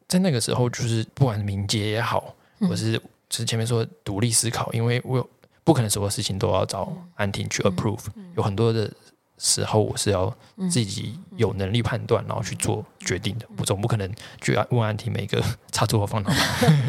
[0.07, 2.91] 在那个时候，就是不管敏捷也好，或是
[3.27, 5.27] 就是前面说独立思考，因为我有
[5.63, 8.93] 不可能所有事情都要找安婷去 approve，有很多的。
[9.37, 10.35] 时候我是要
[10.69, 13.45] 自己有能力判断，然后去做决定的。
[13.57, 14.11] 我总不可能
[14.41, 16.29] 去问安婷每个插座放哪。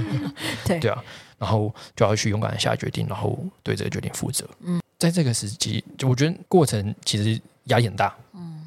[0.65, 1.05] 对对啊，
[1.39, 4.49] 然后就要去勇敢的下决定，然后对这个决定负责。
[4.61, 8.15] 嗯，在这个时期，就我觉得过程其实压力很大。
[8.33, 8.65] 嗯，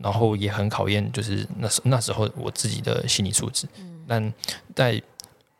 [0.00, 3.66] 然后也很考验，就是那时那时候我自己的心理素质。
[3.80, 4.32] 嗯，但
[4.74, 5.02] 在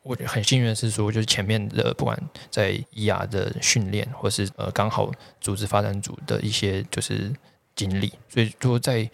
[0.08, 2.18] 我很幸运的是说，就是前面的不管
[2.50, 7.30] 在 ER 的训练，或是呃刚好组织发展组的一些就是。
[7.78, 9.08] 经历，所以说在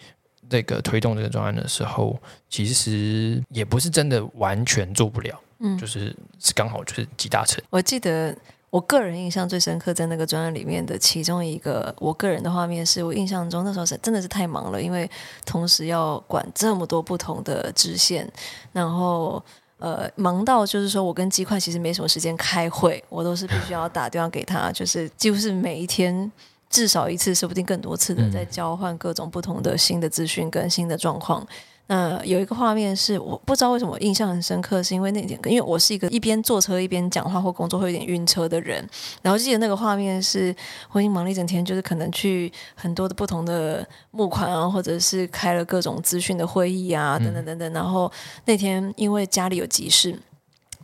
[0.49, 2.19] 这个推动这个专案的时候，
[2.49, 7.63] 其实也不是真的完全做不了，嗯，就是是刚好就是集大成。
[7.69, 8.35] 我记得
[8.71, 15.07] 我个人印象最深刻在那个专案里面的其中一个我个人的画面，是我印象中那时候是真的是太忙了，因为
[15.45, 18.27] 同时要管这么多不同的支线，
[18.73, 19.45] 然后
[19.79, 26.31] 呃忙到就是说我跟鸡块其实没什么时间开会，我都是必须要打电话给他，就是几乎是每一天。
[26.67, 31.45] 至少一次，说不定更多次的在交换各种不同的新的资讯跟新的状况。
[31.87, 38.87] 那有一个画面是我不知道为什么印象很深刻，是因为那天，因为我是一个一边坐车一边讲话或工作会有点晕车的人。
[39.21, 40.55] 然后记得那个画面是
[40.91, 47.71] 我已经忙了一整天，就是可能去很多的不同的募款啊，或者是开了各种资讯的会议啊，等等等等。
[47.73, 48.11] 然后
[48.45, 50.17] 那天因为家里有急事。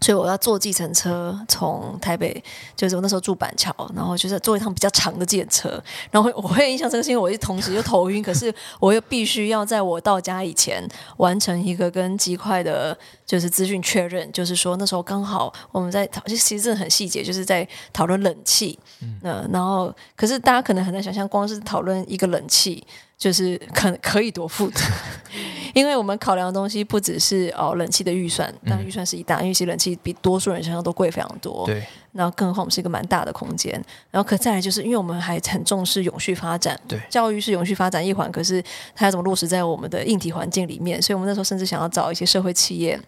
[0.02, 2.44] 所以我要坐计程车从台北，
[2.76, 5.84] 就是我那时候住板桥，然后就是坐一趟比较长的计程车。
[6.10, 10.86] 然后我会印象这个，是因为我一同时又头晕，可是我又必须要在我到家以前
[11.18, 14.30] 完成一个跟极快的，就是资讯确认。
[14.32, 18.78] 就是说那时候刚好我们在讨，其实真的很细节，就是在讨论冷气。
[19.24, 22.84] 嗯，然后可是大家可能很难想象，光是讨论一个冷气。
[23.22, 24.82] 就是可可以多复杂，
[25.74, 31.66] 因为我们考量的东西不只是哦冷气的预算，但预算是一大，因为其实冷气比多数人想象都贵非常多。
[31.66, 33.74] 对，然后更何况我们是一个蛮大的空间，
[34.10, 38.64] 然后可再来就是因为我们还很重视永续发展，对，教育是永续发展一环，可是
[38.96, 41.02] 它要怎么落实在我们的硬体环境里面？
[41.02, 43.00] 所以我们那时候甚至想要找一些社会企业。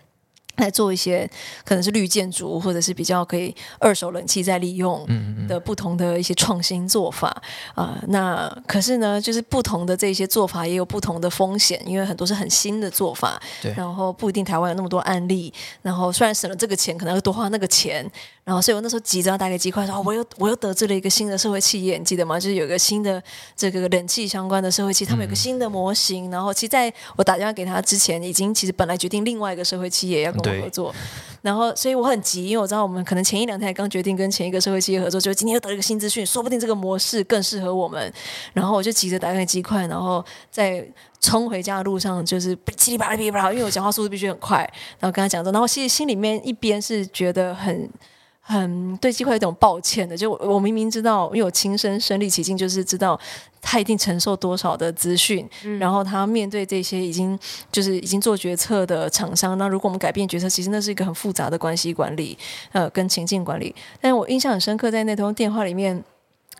[0.57, 1.29] 来做一些
[1.65, 5.05] 可能是绿建筑，或者是比较可以二手冷气再利用
[5.47, 7.29] 的不同的一些创新做法
[7.75, 8.03] 啊、呃。
[8.09, 13.41] 那可是呢，就是不同的这些做法也有不同的风险，因为很多是很新的做法，
[13.75, 15.53] 然后不一定台湾有那么多案例。
[15.81, 18.09] 然后虽然省了这个钱，可能要多花那个钱。
[18.43, 22.37] 然后所以我那时候急着要打给鸡块说，我又我又得知了一个新的社会企业，你记得吗？
[22.37, 23.23] 就是有一个新的
[23.55, 26.29] 这个冷气相关的社会企业，他们有个新的模型。
[26.29, 30.93] 然后其实在我打电话给他之前，已经其实本来决定另外一个社会企业要跟我合作。
[31.41, 38.13] 然后，所以我很急，因为我知道我们可能前一两天刚决定跟前一个社会企业合作，就今天又得了一个新资讯，说不定这个模式更适合我们。
[38.51, 40.85] 然后我就急着打给鸡块，然后在
[41.21, 44.59] 冲回家的路上就是噼里啪啦噼里啪啦，因为我讲话速度必须很快，
[44.99, 47.89] 然后跟他讲着，然后其实心里面一边是觉得很。
[48.45, 53.17] 很对机会有种抱歉的，就我明明知道，因为我亲身身历其境，就是知道
[53.61, 57.39] 他一定承受多少的资讯，嗯、然后他面对这些已经
[57.71, 62.37] 就是已经做决策的厂商，那如果我们改变决策，其实那是一个很复杂的关系管理，
[62.73, 63.73] 呃，跟情境管理。
[64.01, 66.03] 但是我印象很深刻，在那通电话里面。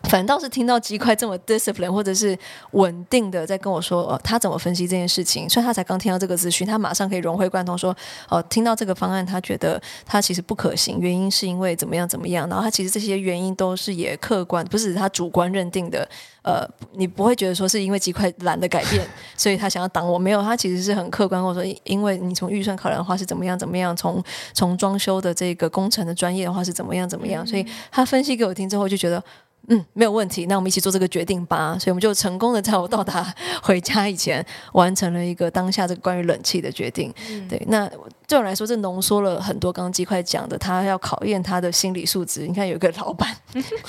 [0.10, 2.38] 反倒是听到鸡块这么 discipline 或者是
[2.72, 5.50] 稳定的在跟我说，呃，他怎么分析这件事情？
[5.50, 7.96] 所以他才刚听到这个资讯，他马上可以融会贯通说，
[8.30, 12.48] 哦，听到这个方案，他觉得他其实不可行，原因是因为怎么样怎么样。
[12.48, 16.08] 然后他其实这些原因都是也客观，不是他主观认定的。
[16.44, 20.20] 呃，你不会觉得说是因为鸡块懒得改变， 所以他想要挡我？
[20.20, 24.22] 没有，他其实是很客观，或者说，因为你从预算考量的话是怎么样怎么样，从
[24.54, 29.24] 从装修的这个工程的专业的话是怎么样怎么样，所以他分析给我听之后就觉得。
[29.70, 30.46] 嗯，没有问题。
[30.48, 31.78] 那我们一起做这个决定吧。
[31.80, 37.14] 所以我们就成功的在我到达回家以前，完成了一个当下这个关于冷气的决定。
[37.30, 37.90] 嗯、对，那
[38.28, 42.46] 对我来说，这浓缩了很多刚刚鸡块讲的，他要考验他的心理素质。
[42.46, 43.36] 你看，有一个老板，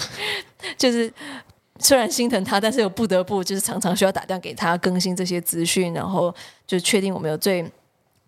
[0.78, 1.12] 就是
[1.80, 6.32] 虽然心疼他，但是又不得不就是常常需要打电话给他更新这些资讯，然后
[6.66, 7.64] 就确定我们有最。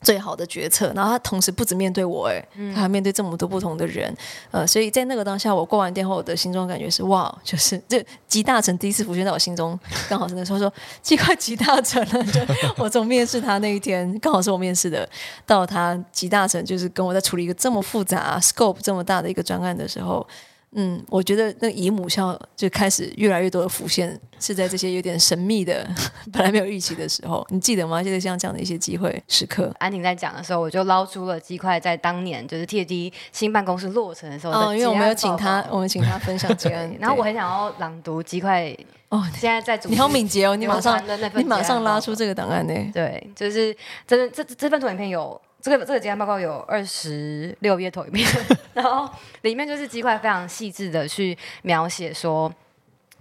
[0.07, 2.41] 最好的决策，然后他同时不止面对我，哎，
[2.73, 4.17] 他还面对这么多不同的人，
[4.53, 9.77] 呃，所以在那个当下，我挂完电话，我的心中感觉是哇， 就是这集大成第一次浮现在我心中，
[10.09, 12.41] 刚好是那时候说这块集大成了，就
[12.77, 15.09] 我从面试他那一天，刚好是我面试的，
[15.45, 20.25] 到他集大成，就是跟我在处理一个这么复杂、scope 这么大的一个专案的时候。
[20.79, 25.89] 嗯，我觉得那姨母笑就开始越来越多的浮现，是在这些有点神秘的、
[26.31, 28.03] 本来没有预期的时候，你记得吗？
[28.03, 29.73] 就是像这样的一些机会时刻。
[29.79, 36.77] 安婷在讲的时候，我就捞出了鸡块在当年就是 TFT 新办公室落成的时候的，哦，因为我们有请他，我们请他分享这个。
[37.01, 38.71] 然后我很想要朗读鸡块
[39.09, 41.03] 哦，现在在主你好敏捷哦，你马上
[41.37, 42.75] 你马上拉出这个档案呢？
[42.93, 43.75] 对，就是
[44.07, 45.41] 这这这份短影片有。
[45.71, 48.27] 这个这个结案报告有二十六页投影片，
[48.75, 49.09] 然后
[49.43, 52.53] 里面就是鸡块非常细致的去描写说。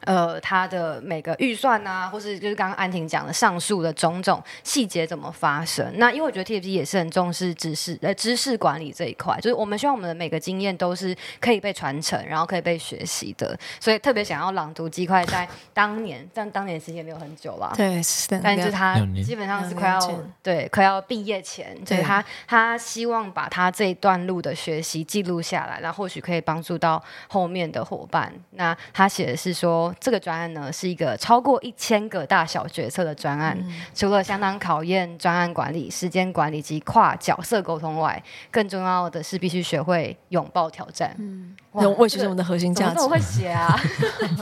[0.05, 5.91] 呃，他的每个预算啊，或是就是刚刚安婷讲的上述的种种细节怎么发生？
[5.97, 17.99] 那因为我觉得 TFT 也是很重视知识呃知识管理这一块，就是我们希望我们的每个经验都是可以被传承，然后可以被学习的，所以特别想要朗读鸡块在当年，但当年时间也没有很久了，对，
[18.43, 19.99] 但是他基本上是快要
[20.43, 28.31] 对快要毕业前，所以他他希望把他这一段路的学习记录下来，然后或许可以帮助到后面的伙伴。
[28.51, 29.94] 那他写的是说。
[29.99, 38.21] 这个专案呢，是一个超过一千个大小决策的专案，嗯、除了相当考验专案管理、时间管理及跨角色沟通外，
[38.51, 41.15] 更重要的是必须学会拥抱挑战。
[41.19, 41.55] 嗯，
[41.97, 42.99] 为什么的核心价值？
[43.01, 43.75] 我会写啊。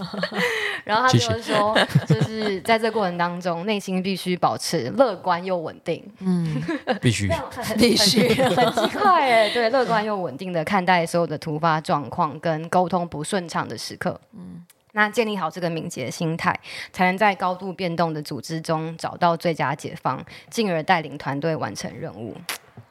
[0.83, 6.03] 然后他就是说， 就是在这个过程当中，内心必须保持乐观又稳定。
[6.19, 6.61] 嗯，
[7.01, 7.31] 必须，
[7.77, 14.19] 必须，很奇怪哎，对，乐观又稳定的看待所有的突发状况跟沟通不顺畅的时刻。
[14.33, 14.65] 嗯。
[14.93, 16.57] 那建立好这个敏捷心态，
[16.91, 22.35] 才能在高度变动的组织中找到最佳解方，进而带领团队完成任务。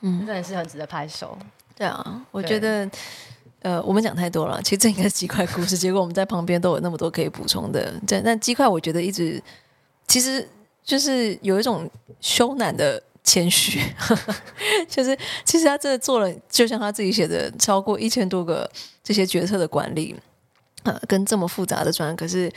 [0.00, 1.36] 嗯，真的是很值得拍手。
[1.76, 2.88] 对啊，我觉得，
[3.60, 7.92] 呃，我们讲太多了，其实这应该是鸡块故事，结果我们在旁边都有那么多可以补充的。
[8.06, 9.42] 对，那鸡块我觉得一直
[10.06, 10.46] 其实
[10.82, 11.88] 就是有一种
[12.20, 13.80] 羞赧的谦虚，
[14.88, 18.68] 就是其实他真的做了，就像他自己写的，超过一千多个
[19.04, 20.16] 这些决策的管理。
[20.84, 22.50] 呃，跟这么复杂的专案，可是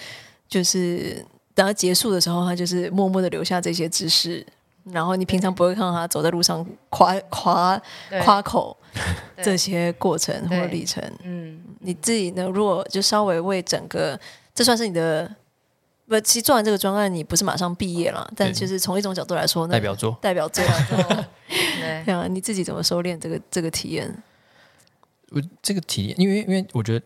[0.47, 1.23] 就是
[1.53, 4.45] 等他结束的时候，他就是默默的留下这些知识，
[4.85, 7.79] 然后你平常不会看到他走在路上夸夸
[8.23, 8.75] 夸口
[9.43, 11.03] 这些过程或历程。
[11.23, 12.49] 嗯，你自己呢？
[12.49, 14.19] 如果就稍微为整个，
[14.53, 15.29] 这算是你的
[16.07, 16.19] 不？
[16.21, 20.63] 其实做完这个专案，你不是马上毕业了，但其实从一种角度来说，代表作，代表作。
[22.05, 24.23] 对啊，你自己怎么收敛这个这个体验？
[25.29, 27.05] 我这个体验，因为因为我觉得。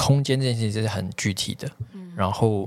[0.00, 2.66] 空间这件事情是很具体的，嗯、然后，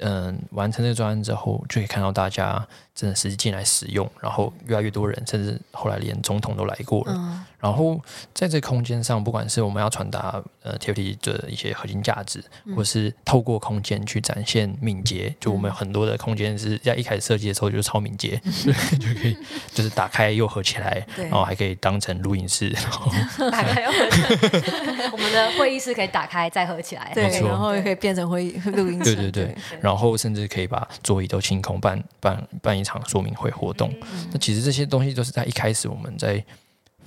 [0.00, 7.12] 嗯、呃，完成这个专案之后，就可以看到大家真的实际进来使用，然后越来越多人，甚至后来连总统都来过了。
[7.14, 7.98] 嗯然后
[8.34, 19.34] 在这空间上，不管是我们要传达呃 TFT 的一些核心价值，嗯、或是透过空间去展现敏捷，就我们很多的空间是在一开始设计的时候就是超敏捷， 嗯、就可以
[19.72, 23.10] 就是打开又合起来，然后还可以当成录音室，然后
[23.50, 25.08] 打开又合起来。
[25.10, 33.90] 我们的会议室可以打开再合起来，对，然后也可以变成会议录音室，对对对，对然后甚至可以把座椅都清空，办办办一场说明会活动。
[34.02, 36.44] 嗯、那其实这些东西都是在一开始我们在。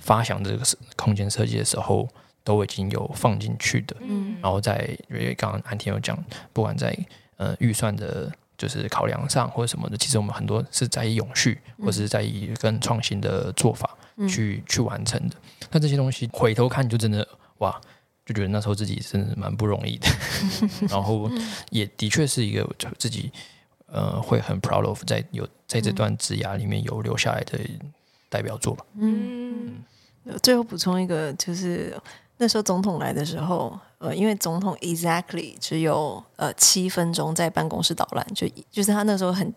[0.00, 0.64] 发想这个
[0.94, 2.08] 空间设计的时候，
[2.44, 3.96] 都已经有放进去的。
[4.00, 6.16] 嗯，然后在因为刚刚安婷有讲，
[6.52, 6.96] 不管在
[7.36, 13.90] 呃预算的，就是考量上或者什么的，其实我们很多是在意永续，或者是在意跟创新的做法
[14.28, 15.34] 去、嗯、去完成的。
[15.72, 17.26] 那这些东西回头看，就真的
[17.58, 17.78] 哇，
[18.24, 20.08] 就觉得那时候自己真的蛮不容易的。
[20.88, 21.28] 然后
[21.70, 22.64] 也的确是一个
[22.96, 23.32] 自己
[23.86, 27.56] 呃会很 proud of 在有在这段职涯里面有留下来的。
[28.30, 28.84] 代表作吧。
[28.98, 29.82] 嗯，
[30.42, 31.98] 最后补充一个，就是
[32.36, 39.50] 那时候总统来的时候，呃，因为总统 exactly 只有呃七分钟在办公室捣乱，就就是他那时候很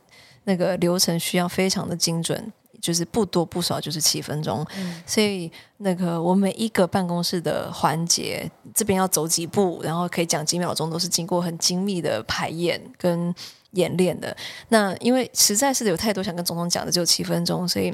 [0.45, 13.36] 那个流程需要非常的精准，就是不多不少就是七分钟，嗯、所以那个我每一个办公室的环节，这边要走几步，然后可以讲几秒钟，都是经过很精密的排演跟
[13.72, 14.36] 演练的。
[14.69, 17.93] 那因为实在是有太多想跟总统讲的，只有七分钟，所以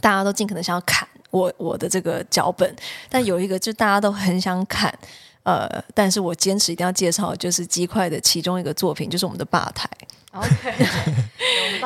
[0.00, 1.06] 大家都尽可能想要砍。
[1.30, 2.74] 我我的这个脚本，
[3.08, 4.92] 但有一个就大家都很想砍，
[5.44, 9.88] 呃，但是我坚持一定要介绍，就是鸡块的其中一个作品，就是我们的吧台。
[10.32, 10.48] OK，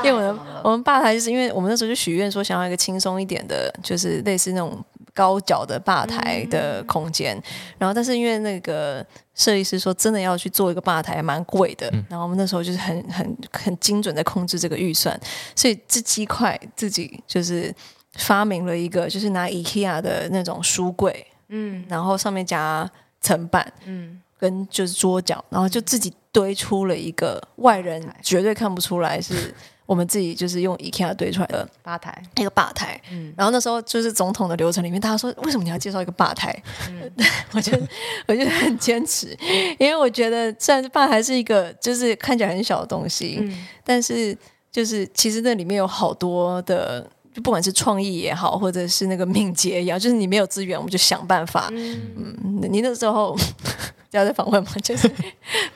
[0.02, 4.82] 因为我们我们吧台就是因为我们那时候就许愿说想要一个轻松一点的，就是类似那种
[5.14, 7.34] 高脚的吧台的空间。
[7.36, 7.42] 嗯、
[7.78, 11.88] 然后，但是因为那个设计师说真的要去做一个吧台，蛮贵的。
[11.92, 15.18] 嗯、然后我们那时候就是很很很精准的控制这个预算，
[15.56, 17.74] 所以这七块自己就是。
[18.16, 22.88] 发明了一个，就是拿 IKEA 的那种书柜，嗯，然后上面加
[23.20, 29.52] 层板，嗯，跟就是桌角，然后就自己堆出了一个外人绝对看不出来是
[29.87, 36.55] 我们自己就是用 IKEA 堆出来的吧台，一个吧台，嗯，然后那时候就是总统的流程里面，大家说为什么你要介绍一个吧台？
[36.89, 37.11] 嗯，
[37.53, 37.89] 我觉得
[38.26, 39.37] 我觉得很坚持，
[39.78, 44.37] 因为我觉得虽然是吧台是一个就是看起来很小的东西，嗯，但是
[44.72, 47.09] 就是其实那里面有好多的。
[47.35, 51.68] 就不管是创意也好，或者是那个敏捷也好，就是你没有资源，我们就想办法。
[51.72, 53.37] 嗯，嗯，你那时候
[54.12, 54.70] 要在访问吗？
[54.85, 55.11] 就是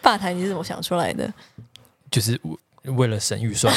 [0.00, 1.28] 吧台你是怎么想出来的？
[2.12, 2.40] 就是
[2.96, 3.74] 为了省预算，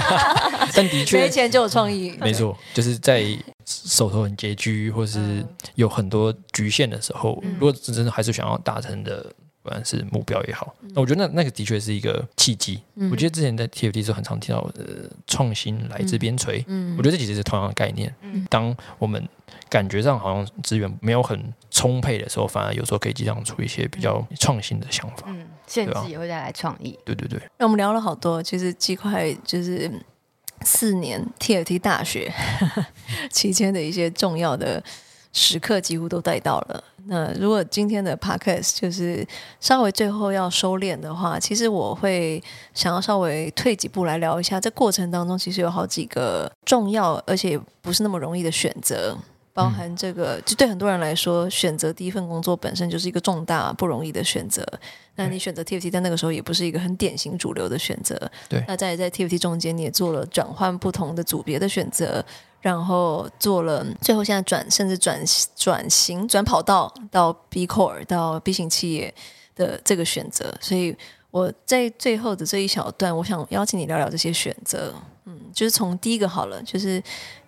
[0.74, 3.24] 但的确没钱就有创意，没错，就是在
[3.66, 5.44] 手头很拮据，或是
[5.74, 9.26] 有很多局限的时候，嗯、如果真的还是想要达成的。
[9.64, 12.82] 不管是目标也好，那我觉得那那个的确是一个契机。
[12.96, 16.64] 嗯、我觉得之前在 TFT 时候很常听到的创新来自边陲。
[16.66, 18.12] 嗯，我觉得这其实是同样的概念。
[18.22, 19.24] 嗯，当我们
[19.68, 21.40] 感觉上好像资源没有很
[21.70, 25.26] 充沛的时候，反而有时候可以激荡出一些比较创新的想法。
[25.28, 26.98] 嗯，限制也会带来创意。
[27.04, 27.40] 对对对。
[27.58, 29.90] 那我们聊了好多，其实鸡块就是
[30.62, 32.30] 四年 TFT 大学
[33.30, 34.82] 期间的一些重要的
[35.32, 36.84] 时刻，几乎都带到了。
[37.06, 39.26] 那如果今天的 podcast 就是
[39.58, 42.40] 稍微最后要收敛的话，其实我会
[42.74, 49.16] 想要稍微退几步来聊一下，这过程当中其实有好几个重要而且不是那么容易的选择，
[49.52, 54.66] 包含这个，就对很多人来说，选择第一份工作本身就是一个重大不容易的选择。
[55.16, 58.18] 那你选择 TFT 在那个时候也不是一个很典型主流的选择。
[58.48, 58.64] 对。
[58.66, 62.24] 那在在 TFT 中间，你也做了转换不同的组别的选择。
[62.62, 65.20] 然后做了，最后现在转甚至转
[65.56, 69.12] 转型转跑道到 B Core 到 B 型企业
[69.56, 70.96] 的这个选择，所以
[71.32, 74.94] 我在最后的这一小段，我想邀请你聊聊这些选择。
[75.24, 77.02] 嗯，就是从第一个好了，就是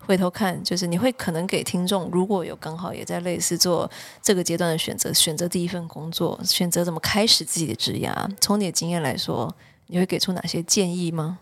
[0.07, 3.90] 回头看，就是你会可能给听众，如果有刚好也在类似做
[4.22, 9.55] 这个阶段的选择，选择第一份工作，选择怎么开始自己的职涯，从你的经验来说，
[9.86, 11.38] 你会给出哪些建议吗？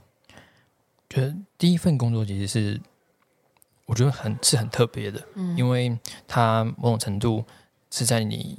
[1.11, 2.81] 觉得第一份工作其实是。
[3.85, 7.45] 我觉得很是很特别的，嗯，因为它某种程度
[7.91, 8.57] 是在你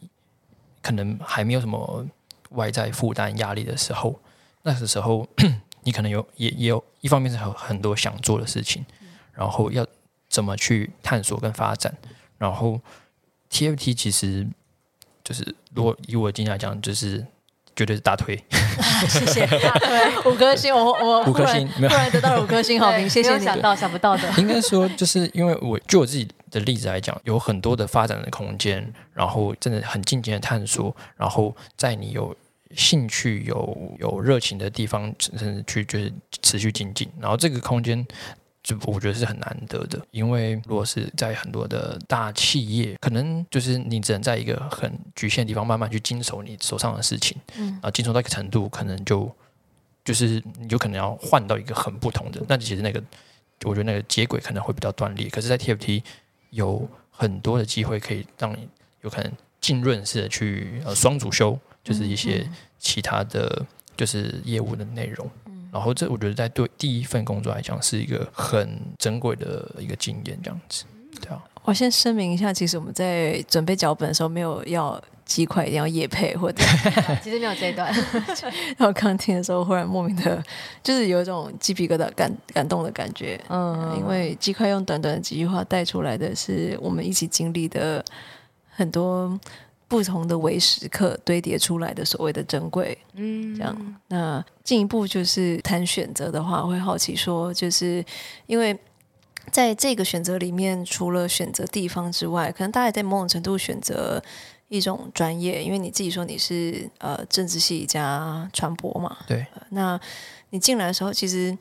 [0.81, 2.05] 可能还没有什么
[2.49, 4.19] 外在负担压力的时候，
[4.61, 5.25] 那个时候
[5.83, 8.85] 你可能有也也有一方面是很很多想做的事情，
[9.33, 9.85] 然后要
[10.29, 11.93] 怎么去探索跟发展，
[12.37, 12.79] 然后
[13.49, 14.47] TFT 其实
[15.23, 17.25] 就是如果以我的经验来讲，就是。
[17.75, 18.35] 绝对是大推，
[19.09, 23.43] 谢谢大推 五颗星，我我五颗星，突然得到了五颗星好评，谢谢你。
[23.43, 32.35] 想到想不到的， 应该说就是因为我就我自己的例子来讲，有很多的发展的空间，然后真的很尽情的探索，然后在你有
[32.75, 36.13] 兴趣、有有热情的地方，甚至去就是
[36.43, 38.05] 持续精进，然后这个空间。
[38.63, 49.29] 就我觉得是很难得的，因为如果是在很多的大企业，可能就是你只能在一个很局限的地方慢慢去经手你手上的事情，嗯，然后经手到一个程度，可能就
[50.05, 53.03] 就是你就可能要换到一个很不同的，那其实那个
[53.65, 55.27] 我觉得那个接轨可能会比较断裂。
[55.27, 56.01] 可是，在 TFT
[56.51, 58.69] 有很多的机会可以让你
[59.01, 62.49] 有可能浸润式的去呃双主修，就是一些
[62.79, 63.65] 其他的
[63.97, 65.29] 就是业务的内容。
[65.73, 70.85] 然后这我觉得在对第一份工作来讲是一个很珍贵的一个经验，这样子，
[71.19, 71.43] 对啊。
[71.63, 76.63] 我先声明一下，其实我们在准备脚本的时候没有要鸡块一定要夜配或者，
[77.23, 77.91] 其实没有这一段。
[78.77, 80.43] 然后刚听的时候，忽然莫名的，
[80.83, 83.43] 就是有一种鸡皮疙瘩感感动的感觉。
[83.49, 88.05] 嗯，因为鸡块用短短的几句话带出来的是我们一起经历的
[88.69, 89.39] 很多。
[89.93, 93.95] 不同的微时刻堆叠出来的所谓的珍贵，嗯，这样。
[94.07, 98.03] 那进一步就是谈选择的话，我会好奇说，就是
[98.47, 98.75] 因为
[99.51, 104.19] 在这个选择里面，除了选择地方之外，可能大家也在某种程度选择
[104.67, 109.99] 一种专业，因为你自己说你是呃政治系加传播嘛，对，呃，那
[110.49, 111.55] 你进来的时候其实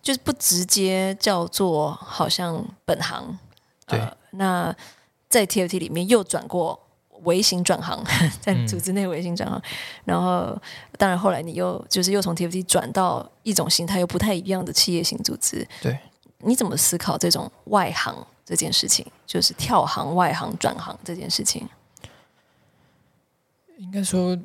[0.00, 3.38] 就是不直接叫做好像本行，
[3.86, 4.74] 对，呃，那
[5.28, 6.80] 在 TFT 里面又转过。
[7.24, 8.02] 微型转行，
[8.40, 9.62] 在组织内微型转行，嗯、
[10.04, 10.56] 然后
[10.96, 15.66] 当然后来你又就是又从 TFT 转到一种形态又不太一样的企业型组织。
[15.82, 15.98] 对，
[16.38, 19.06] 你怎么思考这种外行这件事情？
[19.26, 21.68] 就是跳行、外行、转行这件事情？
[23.78, 24.38] 应该说，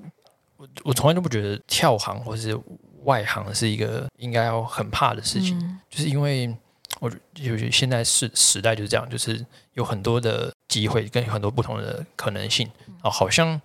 [0.58, 2.60] 我我从来都不觉得跳行或是
[3.04, 6.56] 外行是一个应该要很怕的事情，嗯、就是因为。
[7.00, 12.70] 我就是现在是时代就是这样，就是有很多的机会跟很多不同的可能性
[13.02, 13.60] 啊，好像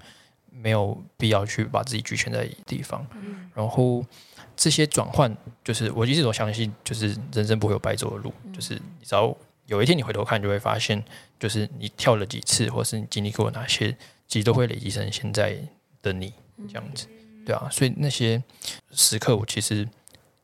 [0.51, 3.05] 没有必要去把自己局限在一个地方。
[3.53, 4.05] 然后
[4.57, 11.05] 这些转换，就是我一直都相信，就是人生不会有白走的路，就是你只要有一天你回头看，就会发现，
[11.41, 13.97] 就是你跳了几次，或是你经历过哪些，
[14.29, 15.59] 其实都会累积成现在
[16.03, 16.33] 的你
[16.69, 17.09] 这样子，
[17.45, 17.69] 对啊。
[17.69, 18.41] 所以那些
[18.93, 19.89] 时刻，我其实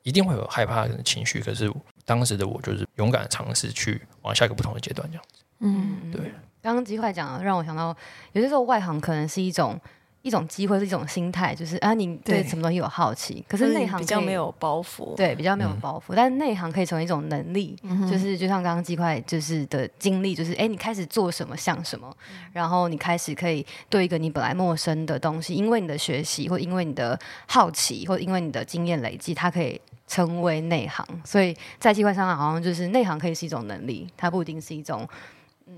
[0.03, 1.73] 一定会有害怕的情绪，可是。
[2.11, 5.45] 当时的我就是勇敢的尝试去往下一个不同的阶段，这样子。
[5.61, 6.21] 嗯，对。
[6.61, 7.97] 刚刚鸡块讲让我想到，
[8.33, 9.81] 有些时候外行可能是一种
[10.23, 16.13] 一种机会，是一种心态，就是啊，你对什么东西有好奇，可是内行比较没有包袱，对，比较没有包袱。
[16.13, 22.13] 嗯、但是内行可以成为一种能力，嗯、就是就像刚刚鸡块就是的经历，就是哎，你开始做什么像什么，
[22.53, 29.81] 然后你开始可以对一个你本来陌生的东西，因为你的学习，或因为你的好奇，或因为你的经验累积，它可以。
[30.11, 35.09] 成为内行，所以在机会上好像就是内行可以是一种能力，它不一定是一种
[35.69, 35.75] 嗯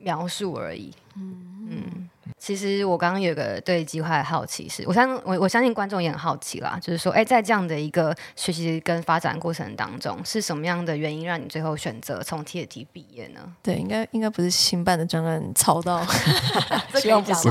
[0.00, 0.90] 描述而已。
[1.16, 1.50] 嗯。
[1.66, 13.40] 嗯，其实我刚刚有个对计划的好奇是，我相我我相信观众也很好奇啦，就是说，哎，在这样的一个学习跟发展过程当中，是什么样的原因让你最后选择从 TIT 毕业呢？
[13.62, 16.04] 对，应该应该不是新办的专案操到，
[17.00, 17.48] 希望不是，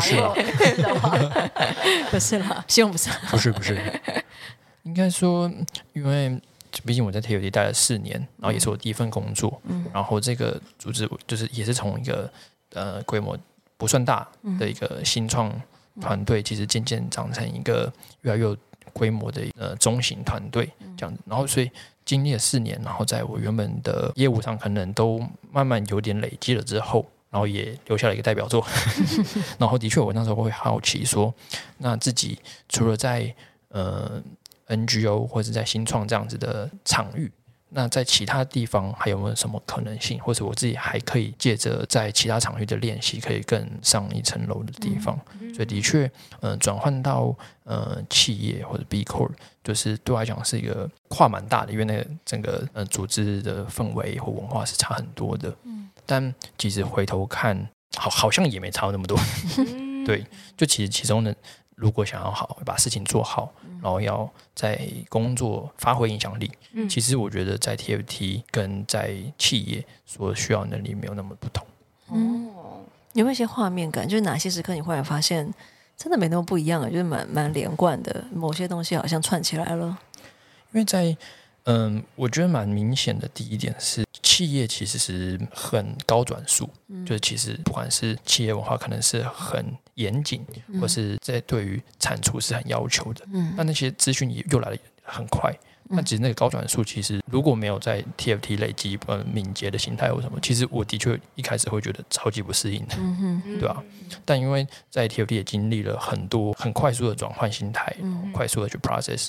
[2.12, 3.82] 不是啦， 希望 不是，不是不是。
[4.84, 5.50] 应该说，
[5.94, 6.40] 因为
[6.86, 12.32] 毕竟我在 TFT 待了四年，然后也是我第一份工作，嗯、然后这个组织就是也是从一个
[12.74, 13.38] 呃规模
[13.78, 14.28] 不算大
[14.60, 15.54] 的一个新创
[16.02, 18.58] 团队，其实渐渐长成一个越来越有
[18.92, 21.22] 规模的呃中型团队这样子。
[21.26, 21.70] 然后所以
[22.04, 25.22] 经历了四年，然后在我原本的业务上可能都
[25.52, 28.66] 慢慢有点累积了之后，然后也留下了一个代表作。
[29.58, 31.34] 然后的确，我那时候会好奇说，
[31.78, 33.34] 那自己除了在
[33.70, 34.22] 呃。
[34.68, 37.32] NGO 或者在新创这样子的场域，
[37.70, 40.20] 那在其他地方还有没有什么可能性？
[40.20, 45.20] 或者我自己还可以借着在其他场域的练习，可以更上一层楼的地方？
[45.40, 46.10] 嗯、所以的确，
[46.40, 49.32] 呃，转换到呃企业或者 B Corp，
[49.64, 55.54] 就是对我来讲是一个跨蛮大的，因为那个整个呃组织的氛围或文化是差很多的。
[55.64, 59.20] 嗯、但其实回头看，好好像也没差那么多。
[59.58, 60.24] 嗯、 对，
[60.56, 61.36] 就其实其中的。
[61.76, 63.52] 如果想要好把事情做好，
[63.82, 71.66] 然后要在工作发挥影响力，嗯、其实我觉得在 TFT 跟在企业所需要能力没有那么不同。
[72.08, 72.82] 哦，
[73.14, 74.08] 有没有一些画面感？
[74.08, 75.52] 就是哪些时刻你忽然发现
[75.98, 76.90] 真的没那么不一样了？
[76.90, 79.98] 就是蛮蛮连贯的，某些东西好像串起来了。
[80.72, 81.16] 因为在
[81.66, 84.04] 嗯，我觉得蛮明显的第一点是。
[84.22, 89.64] 企业其实是很高转速，嗯、就是其实不管是企业文化，可能是很
[89.96, 93.26] 严谨，嗯、或是在对于产出是很要求的。
[93.34, 95.54] 嗯，那那些资讯也又来的很快。
[95.90, 103.60] 那其实那个高转速，其实如果没有在 TFT 累积呃敏捷的心态或什么，其实我的确一开始会觉得超级不适应的，嗯、哼。
[103.60, 103.84] 对吧、啊？
[104.24, 109.28] 但因为在 TFT 也经历了很多很快速的转换心态，嗯、快速的去 process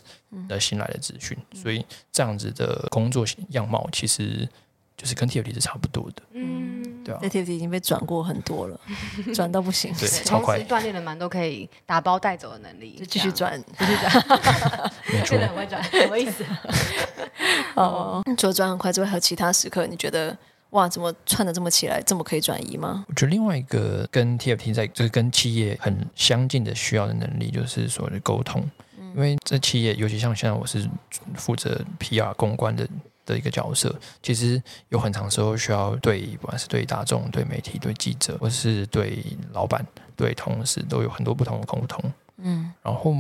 [0.49, 4.49] 的新来的资讯，嗯、所以这样子的工作样貌其实
[4.97, 6.74] 就是跟 TFT 是差不多的，嗯，
[7.05, 7.19] 对啊。
[7.23, 8.81] 在 TFT 已经被转过很多了，
[9.35, 14.11] 转到不行，对，超快，锻炼了蛮多可以打包带走的能力，就继续转，继续转，
[15.27, 16.45] 真的， 很会转，什么意思？
[17.75, 20.37] 哦，除了转很快之外，还有其他时刻，你觉得
[20.71, 23.05] 哇，怎么串的这么起来，这么可以转移吗？
[23.09, 28.63] 我觉得另外一个跟 TFT 在就是跟企业很相近的需要的能力，就是所谓的沟通，
[29.15, 30.89] 因为这企业，尤其像现在我是
[31.35, 32.89] 负责 PR 公关的。
[33.27, 42.13] 的一个角色，其实有很长时候需要对，不管是对大众、对媒体、对记者，或是对老板、对同事，都有很多不同的沟通。
[42.39, 43.15] 嗯，然后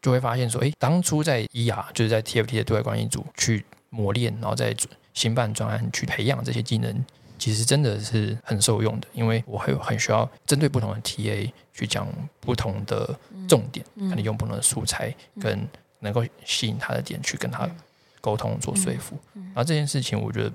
[0.00, 4.74] 就会发现说，哎，当初在 ER，就是在 TFT 的对外关系组去磨练，然后在
[5.12, 7.04] 新办专案去培养这些技能，
[7.38, 12.06] 其实真的是很受用的，因为我会很需要针对不同的 TA 去讲
[12.38, 17.68] 不同的重点，可能、嗯、用不同的素材跟能够吸引他的点去跟他。
[18.20, 20.52] 沟通做说服，嗯嗯、然后这件事情，我觉得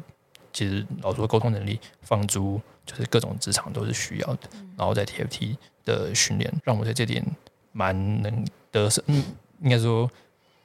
[0.53, 4.49] 其实老说沟通能力放租就是各种职场都是需要的。
[4.53, 7.25] 嗯、然后在 TFT 的训练，让我在这点
[7.71, 9.23] 蛮能得胜，嗯，
[9.61, 10.09] 应该说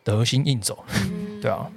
[0.05, 1.71] 得心应手，嗯、 对啊，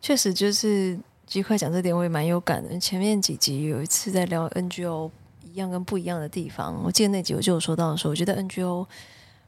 [0.00, 2.78] 确实就是鸡块讲这点我也蛮有感的。
[2.78, 5.10] 前面几集有一次在聊 NGO
[5.44, 8.86] 一样跟不一样的地方，我记得那集我就有说到说，我觉得 NGO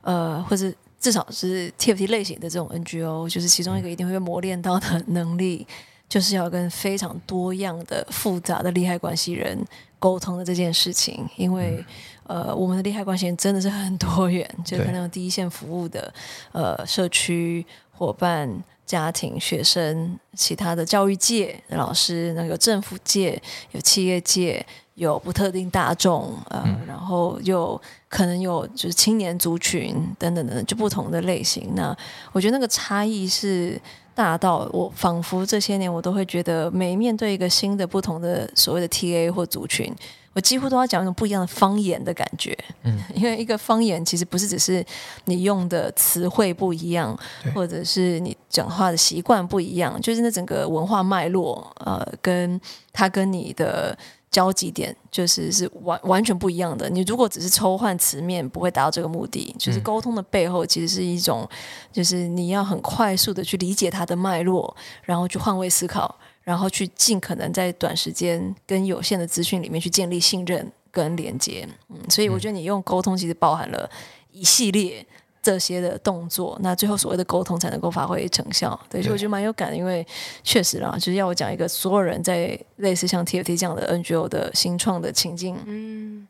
[0.03, 5.67] 呃，或者至少是 TFT 类型的这种 NGO，就是其中一个一定会被磨练到的能力。
[6.09, 9.57] 就是要跟非常多样的复杂的利害关系人
[10.01, 11.77] 沟通的这件事情，因为、
[12.25, 16.13] 嗯、呃，我们的利害关系人真的是很多元，就可能第一线服务的
[16.51, 18.53] 呃社区伙伴、
[18.85, 23.41] 家庭、学生、其他的教育界的老师，那个政府界、
[23.71, 24.67] 有企业界、
[25.01, 31.73] 有不特定大众，呃，嗯、然后又可能有就是青年族群等等等等，就不同的类型。
[31.75, 31.97] 那
[32.33, 33.81] 我觉得那个差异是。
[34.13, 39.91] 大到我仿佛这些年我都会觉得，每面对一个新的不同的所谓的 TA 或族群，
[40.35, 42.55] 我几乎都要讲一种不一样的方言的感觉。
[42.83, 44.85] 嗯， 因为一个方言其实不是只是
[45.25, 47.19] 你用的词汇不一样，
[47.55, 52.61] 或者是你讲话的习惯不一样，就是那整个文化脉络，呃，跟
[52.93, 53.97] 它跟你的。
[54.31, 56.89] 交集点就是是完完全不一样的。
[56.89, 59.55] 你如果只是抽换词面，不会达到这个目的。
[59.59, 61.49] 就是沟通的背后，其实是一种，
[61.93, 71.69] 就是你要很快速的去理解它的脉络，然后去换位思考，然后去尽可能在短时间跟有限的资讯里面去建立信任跟连接。
[71.89, 73.91] 嗯，所以我觉得你用沟通其实包含了
[74.31, 75.05] 一系列。
[75.43, 78.79] 这些的动作，那最后所谓的沟通才能够发挥成效。
[78.89, 80.07] 对，所以我觉得蛮有感的，因为
[80.43, 86.29] 确实啦，就是要我讲一个所有人在类似像 TFT 这样的 NGO 的新创的情境，嗯，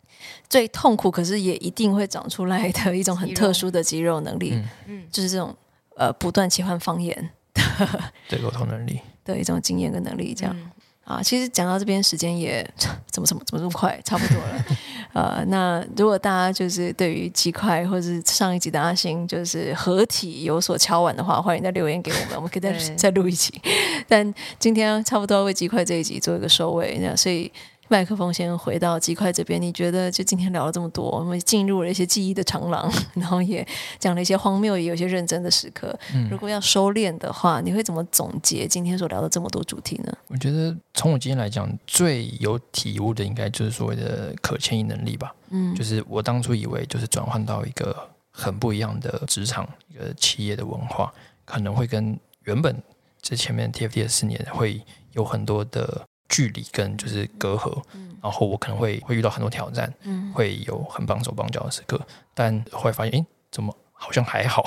[0.49, 5.55] 最痛苦，可是也一定会长出来的一种很特殊的肌肉能力，嗯，就是这种
[5.97, 9.01] 呃不断切换方言的对沟通能力。
[9.23, 10.57] 的一种经验跟能力，这样。
[10.57, 10.71] 嗯
[11.11, 12.65] 啊，其实讲到这边，时间也
[13.11, 14.65] 怎么怎么怎么这么快，差不多了。
[15.13, 23.53] 呃，那如果大家就是对于鸡块或者是上一集的阿星就是合体有所敲碗的话，欢迎再留言给我们，我们可以再再录一集。
[24.07, 27.51] 但今天差不多为鸡块这一集做一个收尾，那所以。
[27.91, 33.67] 麦克风先回到鸡块这边，你觉得就今天聊了这么多，我们进入了一些记忆的长廊，然后也
[33.99, 35.93] 讲了一些荒谬，也有些认真的时刻。
[36.15, 40.17] 嗯，如果要收敛的话，你会怎么总结今天所聊的这么多主题呢？
[40.29, 45.35] 我觉得从我今天来讲，最有体悟的应该就是所谓的可迁移能力吧。
[45.49, 51.13] 嗯，就是我当初以为就是转换到一个很不一样的职场，一个企业的文化，
[51.45, 52.81] 可能会跟原本
[53.21, 54.81] 这前面 TFT 的四年会
[55.15, 56.07] 有很多的。
[56.31, 62.01] 距离跟就是隔阂，嗯、然后我可能会会遇到很多挑战，嗯、会有很帮手帮脚的时刻，
[62.33, 64.65] 但后来发现，哎，怎么好像还好？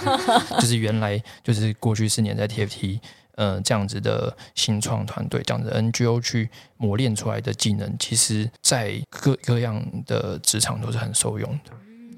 [0.58, 2.98] 就是原来就是过去四年在 TFT，
[3.34, 6.48] 呃，这样子的新创团队，这样子的 NGO 去
[6.78, 11.72] 磨练出来的技能，其实在各各样的职场都是很受用的。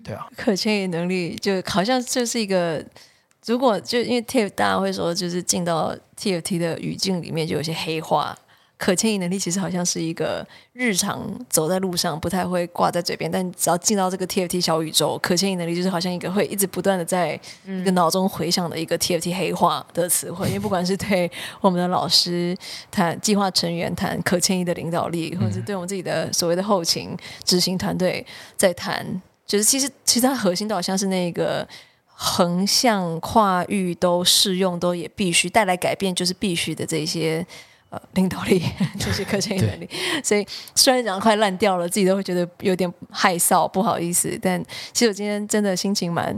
[0.04, 2.84] 对啊，可迁移能力就好像就是一个，
[3.46, 8.38] 如果就因为 TFT 大家会说，就是进到 TFT 的语境里面就有些黑话。
[8.84, 11.18] 可迁移能力其实好像是一个日常
[11.48, 20.48] 走在路上不太会挂在嘴边，但只要进到这个 TFT 小宇宙，可迁移能力就是好像一个会一直不断的在一个脑中回响的一个 TFT 黑化的词汇。
[20.48, 21.32] 嗯、因为不管是对
[21.62, 22.54] 我们的老师
[22.90, 31.66] 谈计划成员谈可迁移的领导力，或者是对我们自己的所谓的后勤执行团队在谈，就是其实其实它核心都好像是那个
[32.04, 37.46] 横向跨域都适用，都也必须带来改变，就是必须的这些。
[38.14, 38.62] 领导力
[38.98, 39.88] 就是可迁移能力，
[40.22, 44.38] 所以虽然讲得快烂掉了，自己都会觉得有点害臊，不好意思。
[44.40, 46.36] 但其实我今天真的心情蛮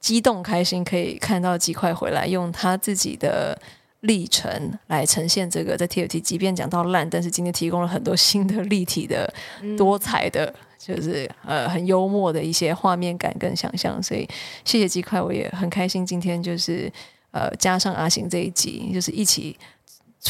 [0.00, 3.58] 激动、开心，可以看到鸡块回来，用他自己的
[4.00, 6.20] 历程来呈现这个在 TFT。
[6.20, 9.32] 即便讲到烂，但是今天提供了很多新的立体的、
[9.76, 14.00] 多彩的， 就是呃很幽默的一些画面感跟想象。
[14.02, 14.28] 所以
[14.64, 16.92] 谢谢鸡块，我也很开心今天就是
[17.32, 19.56] 呃加上阿行这一集，就是一起。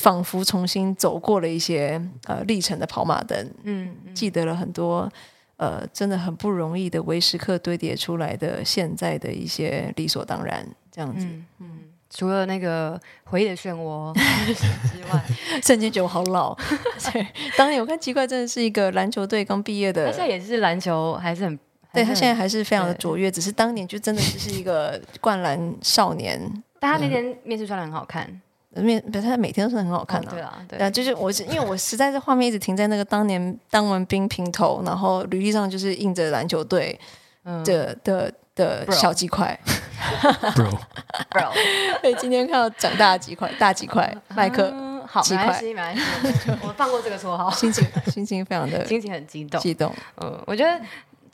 [0.01, 4.15] 仿佛重新走过了一些呃历程的跑马灯，嗯，嗯。
[4.15, 5.11] 记得了很多
[5.57, 11.79] 呃真的很不容易的微时刻堆叠出来的现在的一些理所当然这样子，嗯，嗯。
[12.09, 14.15] 除了那个回忆的漩涡
[14.55, 15.23] 之外，
[15.61, 16.55] 瞬间觉得我好老。
[17.13, 17.27] 对，
[17.59, 21.59] 当年我看奇怪真的是一个篮球队刚毕业的，他现在也是篮球还是很，
[21.93, 26.41] 对他现在还是非常的卓越，只是当年就真的只是一个灌篮少年，
[26.79, 28.41] 但他那天面试穿的很好看。
[28.83, 30.33] 面，不是他每天都是很好看的，啊哦。
[30.33, 36.99] 对啊，对啊，就是我是因为我实在是画面一直停在那个当年当完兵平头，然后履历上就是印着篮球队
[37.45, 39.59] 的、嗯、的的，的小鸡块。
[40.55, 41.53] Bro，Bro，
[42.01, 47.51] 所以今天看到长大鸡块，大鸡块，麦克，嗯、好，鸡块，没关系，没关系，我放过这个绰号。
[47.51, 49.93] 心情心情非常的，心情很激动，激动。
[50.21, 50.81] 嗯，我觉得。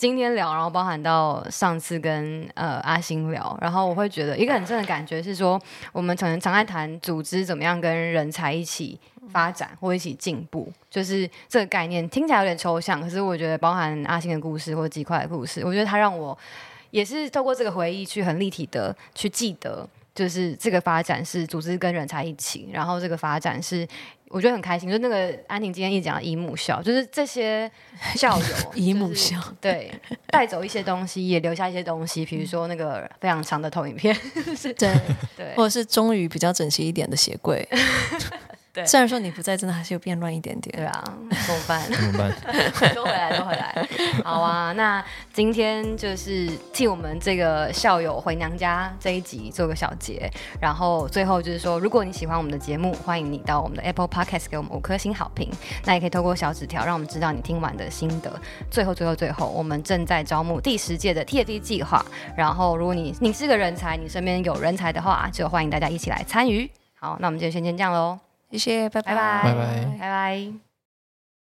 [0.02, 5.56] 今天聊，然后包含到上次跟呃阿星聊，然后我会觉得一个很深的感觉是说，
[5.92, 8.98] 我们可能常在谈组织怎么样跟人才一起
[9.30, 16.36] 发展或一起进步，就是这个概念听起来有点抽象，可是我觉得包含阿星的故事或几块的故事，我觉得他让我
[16.90, 23.86] 也是透过这个回忆去很立体的去记得，就是这个发展是组织跟人才一起，然后这个发展是。
[24.32, 27.70] 我觉得很开心，就那个安婷今天一讲姨母笑，就是这些
[28.16, 29.92] 校友 姨母笑，对，
[30.28, 34.16] 带走一些东西，也留下一些东西，比如说那个非常长的投影片，
[34.78, 34.98] 对
[35.36, 37.68] 对，或者是终于比较整齐一点的鞋柜。
[38.72, 40.74] 对，虽然说你不在，真的还是有变乱一点点。
[40.74, 41.04] 对啊，
[41.46, 41.82] 怎么办？
[41.92, 42.32] 怎么办？
[42.94, 43.88] 都回来，都回来。
[44.24, 50.30] 好啊，那今天就是替我们这个校友回娘家这一集做个小结。
[50.58, 55.50] 然后最后就是说，如果你喜欢我们的节目，欢迎你到我们的 Apple Podcast 给我们五颗星好评。
[55.84, 58.32] 那也可以透过小纸条让我们知道你听完的心得。
[58.70, 62.02] 最后，最后，最后，我们正在招募第十届的 TFT 计划。
[62.34, 66.70] 然后，如果你你是个人才，你身边有人才的话，就欢迎大家一起来参与。
[66.94, 68.31] 好，那我们就先先这样喽。
[68.52, 70.71] 谢谢，拜拜，拜拜，拜拜。